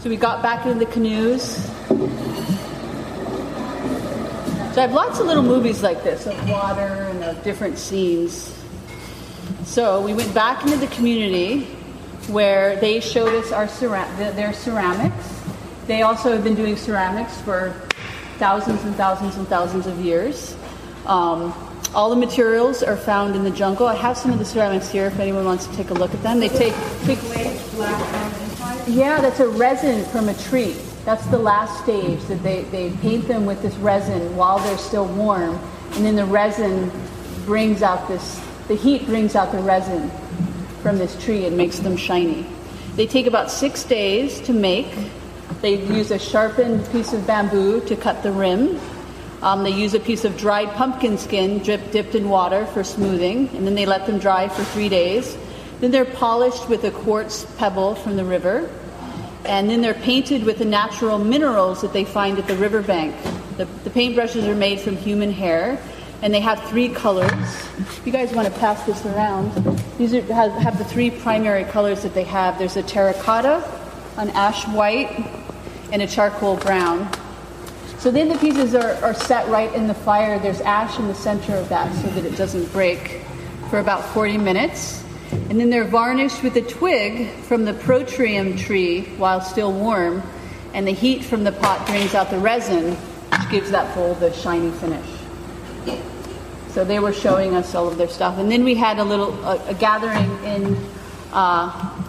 [0.00, 1.42] so we got back in the canoes.
[4.74, 8.60] So I have lots of little movies like this of water and of different scenes.
[9.64, 11.66] So we went back into the community
[12.28, 15.33] where they showed us our cera- their ceramics.
[15.86, 17.74] They also have been doing ceramics for
[18.38, 20.56] thousands and thousands and thousands of years.
[21.06, 21.52] Um,
[21.94, 23.86] all the materials are found in the jungle.
[23.86, 26.22] I have some of the ceramics here if anyone wants to take a look at
[26.22, 26.40] them.
[26.40, 26.74] They take,
[27.04, 27.18] take
[28.86, 30.74] yeah, that's a resin from a tree.
[31.04, 35.06] That's the last stage that they, they paint them with this resin while they're still
[35.06, 35.58] warm.
[35.92, 36.90] And then the resin
[37.44, 40.10] brings out this, the heat brings out the resin
[40.82, 42.46] from this tree and makes them shiny.
[42.96, 44.92] They take about six days to make.
[45.64, 48.78] They use a sharpened piece of bamboo to cut the rim.
[49.40, 53.48] Um, they use a piece of dried pumpkin skin drip, dipped in water for smoothing,
[53.56, 55.38] and then they let them dry for three days.
[55.80, 58.70] Then they're polished with a quartz pebble from the river,
[59.46, 63.14] and then they're painted with the natural minerals that they find at the riverbank.
[63.56, 65.80] The, the paintbrushes are made from human hair,
[66.20, 67.32] and they have three colors.
[67.78, 69.50] If you guys want to pass this around,
[69.96, 72.58] these are, have, have the three primary colors that they have.
[72.58, 73.64] There's a terracotta,
[74.18, 75.40] an ash white,
[75.94, 77.08] and a charcoal brown.
[77.98, 80.40] So then the pieces are, are set right in the fire.
[80.40, 83.22] There's ash in the center of that so that it doesn't break
[83.70, 85.04] for about 40 minutes.
[85.30, 90.20] And then they're varnished with a twig from the Protium tree while still warm.
[90.74, 94.32] And the heat from the pot brings out the resin, which gives that bowl the
[94.32, 95.08] shiny finish.
[96.70, 98.38] So they were showing us all of their stuff.
[98.38, 100.76] And then we had a little a, a gathering in
[101.32, 102.03] uh,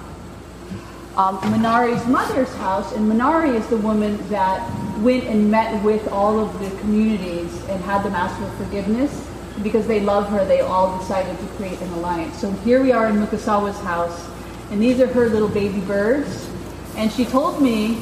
[1.17, 4.59] um, Manari's mother's house, and Minari is the woman that
[4.99, 9.25] went and met with all of the communities and had them ask for forgiveness.
[9.63, 12.37] Because they love her, they all decided to create an alliance.
[12.37, 14.27] So here we are in Mukasawa's house,
[14.69, 16.49] and these are her little baby birds.
[16.97, 18.01] And she told me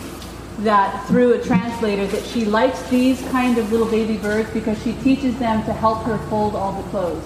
[0.59, 4.93] that through a translator that she likes these kind of little baby birds because she
[4.93, 7.24] teaches them to help her fold all the clothes.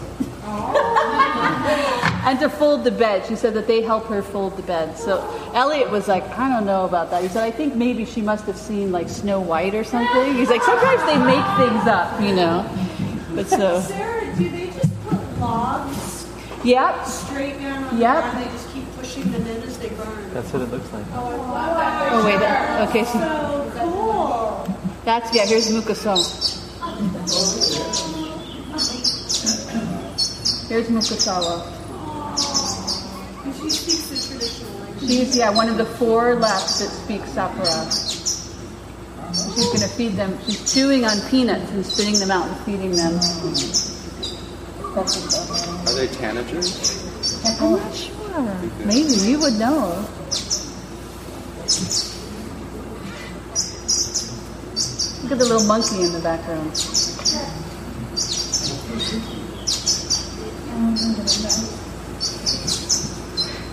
[2.28, 3.25] and to fold the bed.
[3.25, 4.97] She said that they help her fold the bed.
[4.97, 5.23] So
[5.53, 7.23] Elliot was like, I don't know about that.
[7.23, 10.36] He said, I think maybe she must have seen like Snow White or something.
[10.36, 12.69] He's like, sometimes they make things up, you know.
[13.34, 16.28] But so, Sarah, do they just put logs
[16.65, 18.15] yep, straight down on Yep.
[18.15, 18.45] the ground?
[18.45, 20.34] They just keep pushing them in as they burn.
[20.34, 21.05] That's what it looks like.
[21.13, 23.05] Oh, oh wait, that, okay.
[23.05, 24.78] So So cool.
[25.05, 25.45] that's yeah.
[25.45, 26.15] Here's Mukaso.
[30.67, 31.76] Here's Mukasawa.
[33.68, 35.09] And speaks the traditional language.
[35.09, 37.84] She's yeah one of the four left that speak Sapara.
[39.34, 40.39] She's going to feed them.
[40.45, 43.15] She's chewing on peanuts and spitting them out and feeding them.
[44.95, 47.59] Are they tanagers?
[47.59, 48.55] I'm not sure.
[48.86, 50.07] Maybe you would know.
[55.24, 56.72] Look at the little monkey in the background.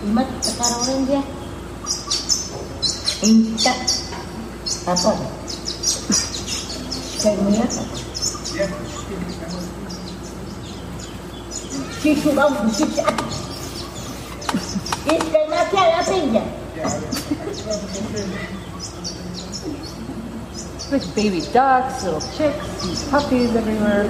[0.05, 1.21] Imat sekarang orang dia.
[3.25, 3.73] Inta.
[4.85, 5.11] Apa?
[7.17, 7.71] Kayak niat.
[12.05, 13.01] Sisu kau sisu.
[15.09, 16.43] Iska mati ala pinja.
[20.85, 24.05] There's baby ducks, little chicks, puppies everywhere.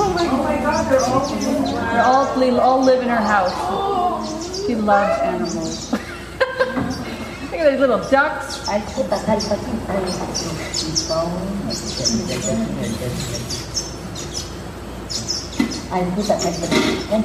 [0.00, 1.20] Oh my, oh god, they're all,
[1.92, 3.52] they're all they all live in her house.
[4.66, 5.92] She loves animals.
[5.92, 6.00] Look
[7.54, 8.66] at these little ducks.
[8.66, 9.70] Ay, puta, kali pati.
[15.94, 16.80] Ay, puta, kali pati.
[17.06, 17.22] Kan?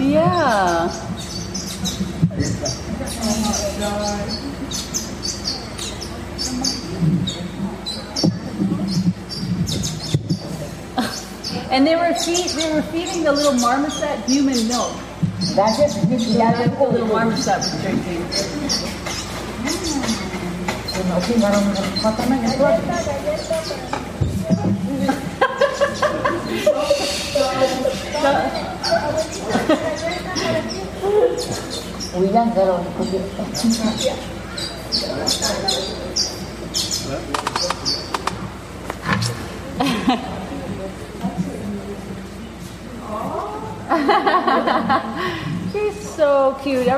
[0.00, 0.88] Yeah.
[11.70, 14.92] And they were feed, they were feeding the little marmoset human milk.
[15.56, 15.96] That's it.
[16.12, 18.20] Is That's the little marmoset was drinking.
[21.08, 21.64] Oke, barang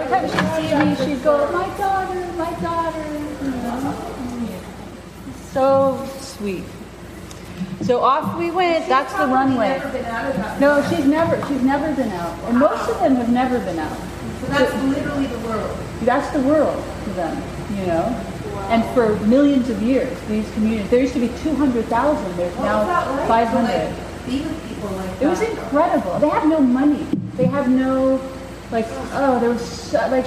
[0.01, 3.05] Every time she sees me, she'd go, "My daughter, my daughter."
[3.45, 3.95] You know?
[5.53, 6.65] So sweet.
[7.83, 8.89] So off we went.
[8.89, 9.81] That's the runway.
[10.61, 11.37] No, she's never.
[11.49, 13.97] She's never been out, and most of them have never been out.
[14.41, 15.77] So that's literally the world.
[16.03, 17.43] That's the world to them,
[17.79, 18.05] you know.
[18.71, 20.91] And for millions of years, these communities.
[20.91, 22.37] There used to be two hundred thousand.
[22.37, 23.29] There's What now that like?
[23.29, 23.91] five hundred.
[23.91, 26.19] Like, people like It was incredible.
[26.21, 27.05] They have no money.
[27.37, 28.19] They have no,
[28.73, 30.27] like, oh, they were so, like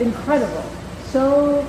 [0.00, 0.64] incredible.
[1.06, 1.66] So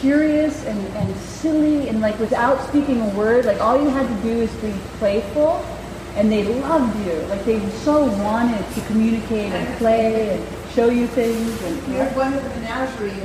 [0.00, 3.44] curious and, and silly and like without speaking a word.
[3.44, 5.64] Like all you had to do is be playful,
[6.16, 7.14] and they loved you.
[7.28, 11.62] Like they so wanted to communicate and play and show you things.
[11.62, 13.10] And You're one of the menagerie.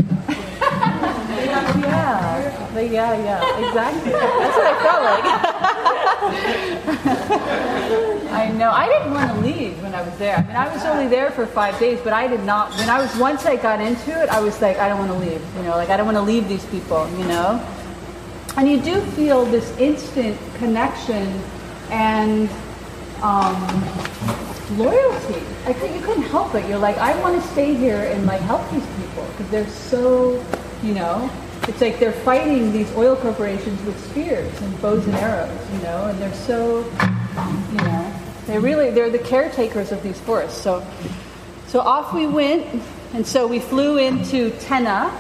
[1.82, 4.12] yeah, yeah, yeah, exactly.
[4.12, 6.02] That's what I felt like.
[8.32, 8.72] I know.
[8.72, 10.38] I didn't want to leave when I was there.
[10.38, 12.72] I mean, I was only there for five days, but I did not.
[12.78, 15.18] When I was once I got into it, I was like, I don't want to
[15.18, 15.42] leave.
[15.58, 17.10] You know, like I don't want to leave these people.
[17.18, 17.66] You know,
[18.58, 21.40] and you do feel this instant connection
[21.92, 22.50] and
[23.22, 23.56] um,
[24.78, 25.42] loyalty.
[25.66, 26.68] I could, you couldn't help it.
[26.68, 30.44] You're like, I want to stay here and like help these people because they're so,
[30.84, 31.30] you know,
[31.68, 36.06] it's like they're fighting these oil corporations with spears and bows and arrows, you know,
[36.06, 36.80] and they're so,
[37.72, 38.14] you know,
[38.46, 40.62] they really they're the caretakers of these forests.
[40.62, 40.86] So,
[41.68, 42.82] so off we went,
[43.14, 45.12] and so we flew into Tena,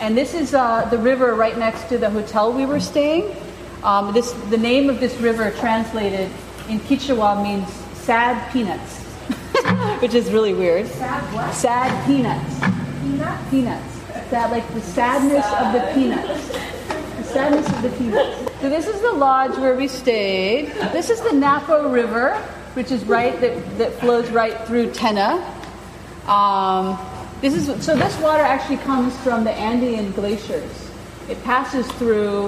[0.00, 3.36] and this is uh, the river right next to the hotel we were staying.
[3.84, 6.30] Um, this the name of this river translated
[6.68, 9.02] in Quechua means sad peanuts,
[10.02, 10.88] which is really weird.
[10.88, 11.54] Sad what?
[11.54, 12.58] Sad peanuts.
[13.02, 13.50] Peanut?
[13.50, 13.93] Peanuts.
[14.30, 16.48] That like the sadness of the peanuts.
[17.18, 18.60] The sadness of the peanuts.
[18.60, 20.68] So this is the lodge where we stayed.
[20.92, 22.34] This is the Napo River,
[22.74, 25.44] which is right that, that flows right through Tena.
[26.26, 26.98] Um,
[27.40, 30.90] this is so this water actually comes from the Andean glaciers.
[31.28, 32.46] It passes through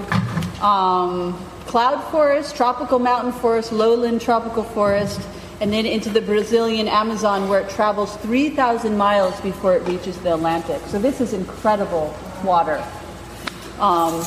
[0.63, 5.21] um, cloud forest, tropical mountain forest, lowland tropical forest,
[5.61, 10.35] and then into the Brazilian Amazon, where it travels 3,000 miles before it reaches the
[10.35, 10.81] Atlantic.
[10.87, 12.85] So this is incredible water.
[13.79, 14.25] Um,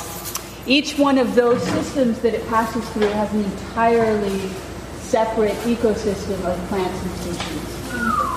[0.65, 4.39] each one of those systems that it passes through has an entirely
[4.99, 7.79] separate ecosystem of plants and species.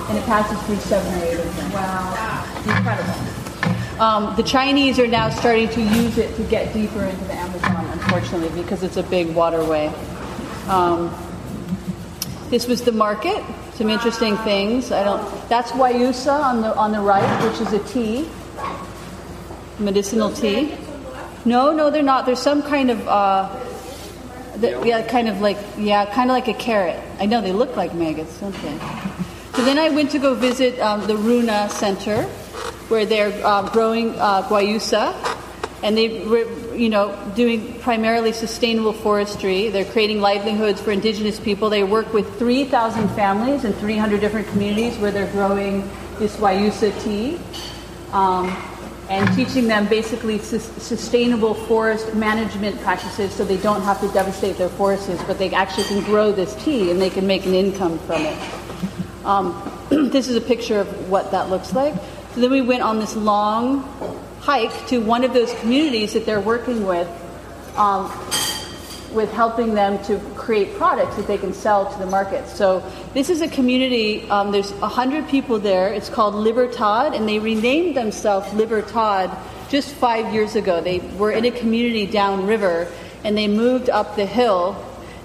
[0.09, 1.71] And it passes through seven or eight of them.
[1.71, 2.63] Wow.
[2.65, 3.43] Incredible.
[3.99, 7.85] Um, the Chinese are now starting to use it to get deeper into the Amazon,
[7.91, 9.87] unfortunately, because it's a big waterway.
[10.67, 11.13] Um,
[12.53, 13.43] this was the market.
[13.73, 14.91] Some interesting things.
[14.91, 15.49] I don't.
[15.49, 18.29] That's Guayusa on the on the right, which is a tea,
[19.79, 20.77] medicinal tea.
[21.45, 22.27] No, no, they're not.
[22.27, 23.07] There's some kind of.
[23.07, 23.49] Uh,
[24.57, 26.99] the, yeah, kind of like yeah, kind of like a carrot.
[27.19, 28.77] I know they look like maggots, don't they?
[29.55, 32.21] So then I went to go visit um, the Runa Center,
[32.93, 35.09] where they're uh, growing uh, guayusa,
[35.81, 36.21] and they
[36.75, 39.69] you know, doing primarily sustainable forestry.
[39.69, 41.69] They're creating livelihoods for indigenous people.
[41.69, 45.81] They work with 3,000 families in 300 different communities where they're growing
[46.19, 47.39] this guayusa tea.
[48.11, 48.55] Um,
[49.09, 54.57] and teaching them basically sus- sustainable forest management practices so they don't have to devastate
[54.57, 57.99] their forests, but they actually can grow this tea and they can make an income
[57.99, 58.37] from it.
[59.25, 59.71] Um,
[60.09, 61.93] this is a picture of what that looks like.
[62.33, 63.83] So then we went on this long
[64.43, 67.07] hike to one of those communities that they're working with,
[67.77, 68.11] um,
[69.13, 72.45] with helping them to create products that they can sell to the market.
[72.49, 72.83] So
[73.13, 74.29] this is a community.
[74.29, 75.93] Um, there's hundred people there.
[75.93, 79.31] It's called Libertad, and they renamed themselves Libertad
[79.69, 80.81] just five years ago.
[80.81, 82.91] They were in a community downriver,
[83.23, 84.75] and they moved up the hill.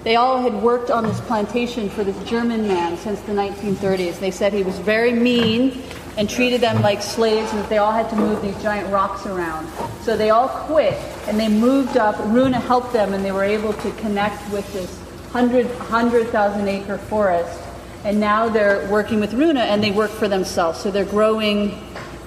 [0.05, 4.21] They all had worked on this plantation for this German man since the 1930s.
[4.21, 5.83] They said he was very mean
[6.19, 9.25] and treated them like slaves, and that they all had to move these giant rocks
[9.25, 9.65] around.
[10.01, 10.93] So they all quit
[11.29, 12.17] and they moved up.
[12.25, 14.97] Runa helped them, and they were able to connect with this
[15.31, 17.57] 100 100,000 acre forest.
[18.03, 20.81] And now they're working with Runa, and they work for themselves.
[20.81, 21.81] So they're growing.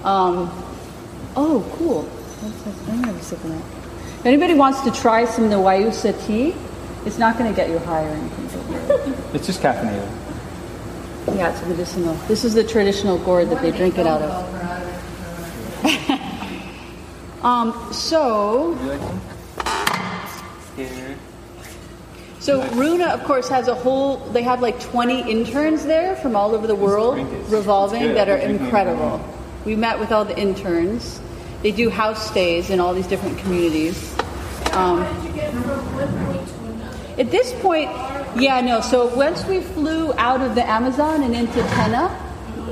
[0.05, 0.51] Um,
[1.37, 2.09] oh, cool!
[3.21, 3.65] Sipping that.
[4.21, 6.55] If anybody wants to try some of the Guayusa tea,
[7.05, 9.35] it's not going to get you high or anything.
[9.35, 10.32] It's just caffeinated.
[11.29, 12.15] Yeah, it's medicinal.
[12.27, 14.63] This is the traditional gourd that they drink it out of.
[17.45, 18.77] um, so,
[22.41, 24.17] so Runa, of course, has a whole.
[24.17, 27.19] They have like 20 interns there from all over the world,
[27.51, 29.25] revolving that are incredible.
[29.65, 31.21] We met with all the interns.
[31.63, 34.13] They do house stays in all these different communities.
[34.73, 35.03] Um,
[37.17, 37.91] at this point,
[38.37, 38.81] yeah, no.
[38.81, 42.11] So once we flew out of the Amazon and into Tena,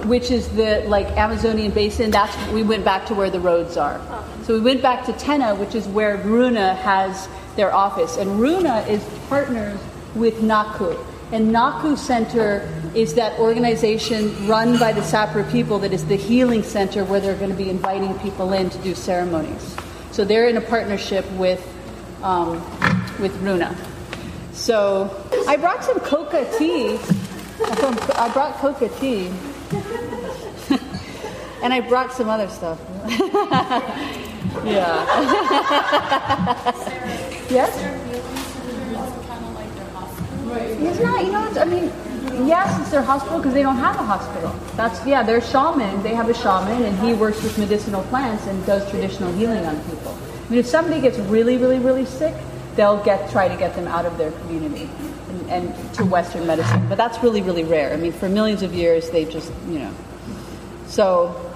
[0.07, 4.01] which is the like Amazonian basin, that's we went back to where the roads are.
[4.45, 8.81] So we went back to Tena, which is where Runa has their office, and Runa
[8.89, 9.79] is partners
[10.15, 10.97] with Naku.
[11.33, 16.65] And Naku Center is that organization run by the Sapara people that is the healing
[16.65, 19.77] center where they're going to be inviting people in to do ceremonies.
[20.11, 21.65] So they're in a partnership with
[22.23, 22.55] um,
[23.21, 23.77] with Runa.
[24.53, 25.11] So
[25.49, 26.99] I brought some coca tea.
[27.63, 29.31] I brought coca tea.
[31.63, 32.79] and I brought some other stuff.
[34.65, 35.05] yeah.
[37.51, 37.97] yes?
[40.53, 41.93] It's not, you know, it's, I mean,
[42.47, 44.53] yes, it's their hospital because they don't have a hospital.
[44.75, 46.03] That's, yeah, they're shaman.
[46.03, 49.81] They have a shaman and he works with medicinal plants and does traditional healing on
[49.85, 50.17] people.
[50.47, 52.35] I mean, if somebody gets really, really, really sick,
[52.77, 54.89] they'll get try to get them out of their community
[55.29, 56.89] and, and, to Western medicine.
[56.89, 57.93] But that's really, really rare.
[57.93, 59.95] I mean, for millions of years, they just, you know.
[60.87, 61.53] So,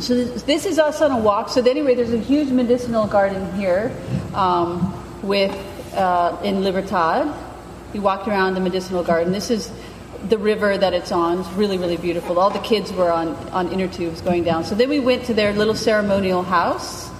[0.00, 1.48] so this, is us on a walk.
[1.48, 3.94] So anyway, there's a huge medicinal garden here
[4.34, 4.92] um,
[5.22, 5.54] with
[5.94, 7.32] uh, in Libertad.
[7.92, 9.32] We walked around the medicinal garden.
[9.32, 9.70] This is
[10.28, 11.40] the river that it's on.
[11.40, 12.38] It's really, really beautiful.
[12.38, 14.64] All the kids were on, on inner tubes going down.
[14.64, 17.10] So then we went to their little ceremonial house,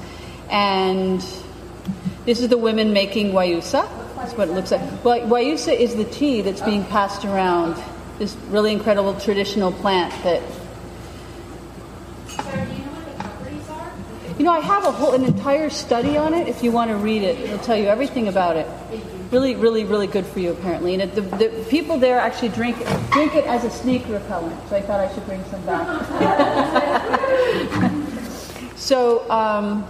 [0.50, 1.24] and
[2.24, 3.86] this is the women making guayusa.
[4.16, 4.80] That's what it looks like.
[5.04, 7.82] Well, guayusa is the tea that's being passed around.
[8.18, 10.42] This really incredible traditional plant that.
[14.38, 16.48] You know, I have a whole an entire study on it.
[16.48, 18.66] If you want to read it, it'll tell you everything about it.
[19.30, 20.94] Really, really, really good for you, apparently.
[20.94, 22.76] And it, the, the people there actually drink
[23.12, 24.58] drink it as a snake repellent.
[24.68, 25.86] So I thought I should bring some back.
[28.76, 29.30] so.
[29.30, 29.86] Um,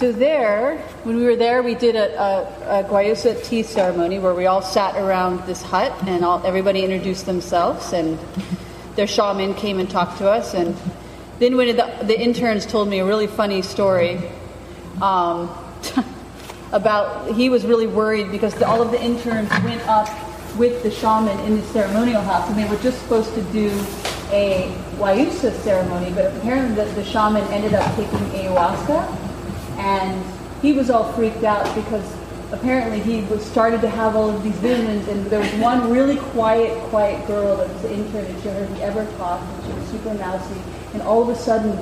[0.00, 4.32] so there, when we were there, we did a, a, a Guayusa tea ceremony where
[4.32, 8.18] we all sat around this hut and all, everybody introduced themselves and
[8.96, 10.54] their shaman came and talked to us.
[10.54, 10.74] And
[11.38, 14.18] then when the, the interns told me a really funny story
[15.02, 15.50] um,
[16.72, 20.08] about, he was really worried because the, all of the interns went up
[20.56, 23.68] with the shaman in the ceremonial house and they were just supposed to do
[24.32, 29.29] a Guayusa ceremony, but apparently the, the shaman ended up taking ayahuasca
[29.80, 30.24] and
[30.60, 32.04] he was all freaked out because
[32.52, 36.18] apparently he was started to have all of these visions, and there was one really
[36.34, 39.88] quiet, quiet girl that was the intern, and she hardly ever talked, and she was
[39.88, 40.60] super mousy,
[40.92, 41.78] and all of a sudden,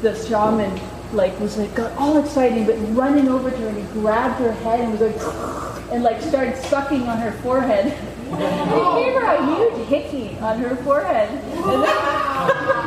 [0.00, 0.80] the shaman
[1.12, 4.52] like was like got all excited, but running over to her and he grabbed her
[4.52, 7.92] head and was like, and like started sucking on her forehead.
[8.32, 11.80] He gave her a huge hickey on her forehead, and then,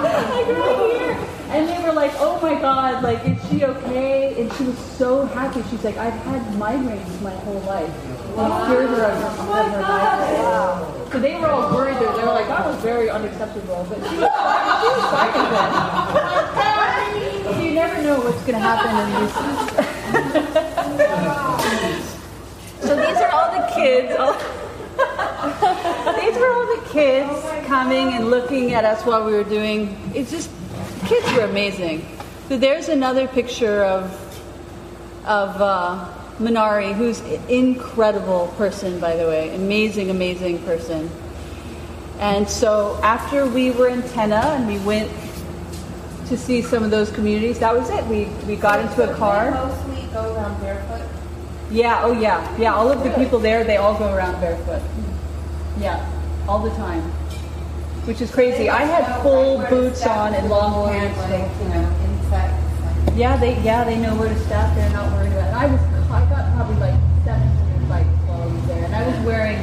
[0.02, 1.35] like right here.
[1.50, 5.26] And they were like, "Oh my God, like is she okay?" And she was so
[5.28, 5.62] happy.
[5.70, 7.94] She's like, "I've had migraines my whole life."
[8.36, 11.12] They cured her of oh her, of her migraines.
[11.12, 11.98] So they were all worried.
[11.98, 14.82] They were like, "That was very unacceptable," but she was fine.
[14.82, 16.66] She was fine with.
[17.46, 19.34] So you never know what's going to happen in these.
[22.82, 24.16] so these are all the kids.
[24.18, 24.34] All
[26.20, 29.96] these were all the kids coming and looking at us while we were doing.
[30.16, 30.50] It's just
[31.06, 32.06] kids were amazing.
[32.48, 34.22] So there's another picture of
[35.26, 41.10] of uh, Manari, who's an incredible person, by the way, amazing, amazing person.
[42.20, 45.12] And so after we were in Tena and we went
[46.28, 48.06] to see some of those communities, that was it.
[48.06, 49.52] We we got into a car.
[49.52, 51.08] Mostly go around barefoot.
[51.72, 52.76] Yeah, oh yeah, yeah.
[52.76, 54.82] All of the people there, they all go around barefoot.
[55.80, 56.06] Yeah,
[56.48, 57.04] all the time,
[58.06, 58.70] which is crazy.
[58.70, 61.20] I had full boots on and long pants.
[63.16, 64.76] Yeah, they yeah they know where to stop.
[64.76, 65.50] They're not worried about.
[65.50, 65.56] It.
[65.56, 65.82] I was
[66.12, 69.58] I got probably like 700 bites while I was there, and I was wearing.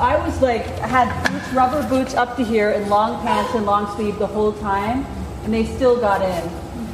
[0.00, 3.94] I was like had boots, rubber boots up to here, and long pants and long
[3.96, 5.04] sleeve the whole time,
[5.44, 6.50] and they still got in.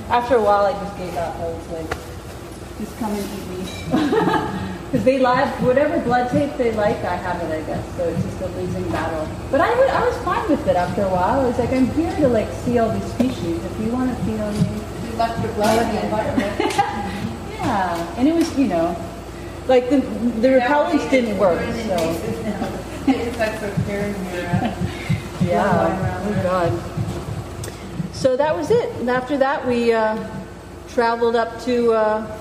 [0.08, 1.36] After a while, I just gave up.
[1.36, 1.90] I was like,
[2.78, 4.54] just come and eat me.
[4.90, 7.96] Because they like whatever blood tape they like, I have it, I guess.
[7.96, 9.28] So it's just a losing battle.
[9.50, 11.40] But I, would, I was fine with it after a while.
[11.40, 13.62] I was like, I'm here to like see all these species.
[13.62, 16.58] If you want to feed on me, You left your blood in the environment.
[16.60, 18.14] yeah.
[18.16, 18.96] And it was, you know,
[19.66, 20.00] like the
[20.40, 21.60] the repellents didn't work.
[21.60, 21.96] So
[23.04, 24.46] The insects are carrying your.
[24.46, 24.74] Uh,
[25.42, 26.24] yeah.
[26.24, 26.72] Oh God.
[28.14, 28.88] So that was it.
[29.00, 30.16] And after that, we uh,
[30.88, 31.92] traveled up to.
[31.92, 32.38] Uh,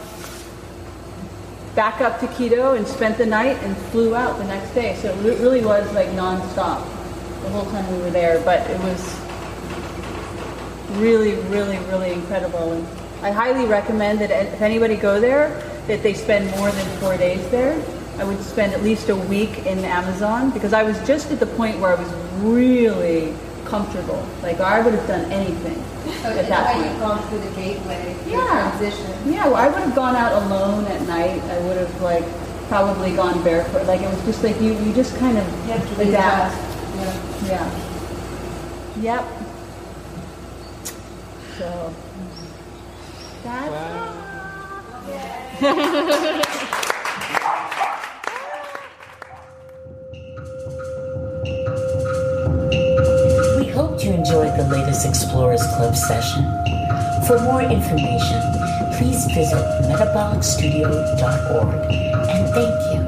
[1.77, 4.95] back up to Quito and spent the night and flew out the next day.
[4.95, 6.83] So it really was like nonstop
[7.43, 8.41] the whole time we were there.
[8.43, 9.19] But it was
[10.97, 12.73] really, really, really incredible.
[12.73, 12.87] And
[13.21, 15.49] I highly recommend that if anybody go there,
[15.85, 17.79] that they spend more than four days there.
[18.17, 21.45] I would spend at least a week in Amazon because I was just at the
[21.45, 22.11] point where I was
[22.41, 23.35] really
[23.67, 24.25] comfortable.
[24.41, 25.81] Like I would have done anything
[26.23, 26.85] so at that point.
[26.87, 28.69] you've gone through the gateway, the Yeah.
[28.71, 29.13] transition.
[29.25, 31.41] Yeah, well, I would have gone out alone at night.
[31.43, 32.23] I would have like
[32.69, 33.85] probably gone barefoot.
[33.85, 36.55] Like it was just like you, you just kind of You have to adapt.
[36.95, 37.13] Yeah.
[37.45, 37.69] Yeah.
[39.01, 39.25] Yep.
[41.57, 41.93] So
[43.43, 43.71] that's
[45.59, 45.67] We
[54.07, 56.43] you enjoyed the latest Explorers Club session.
[57.25, 58.41] For more information,
[58.93, 61.91] please visit metabolicstudio.org
[62.29, 63.07] and thank you.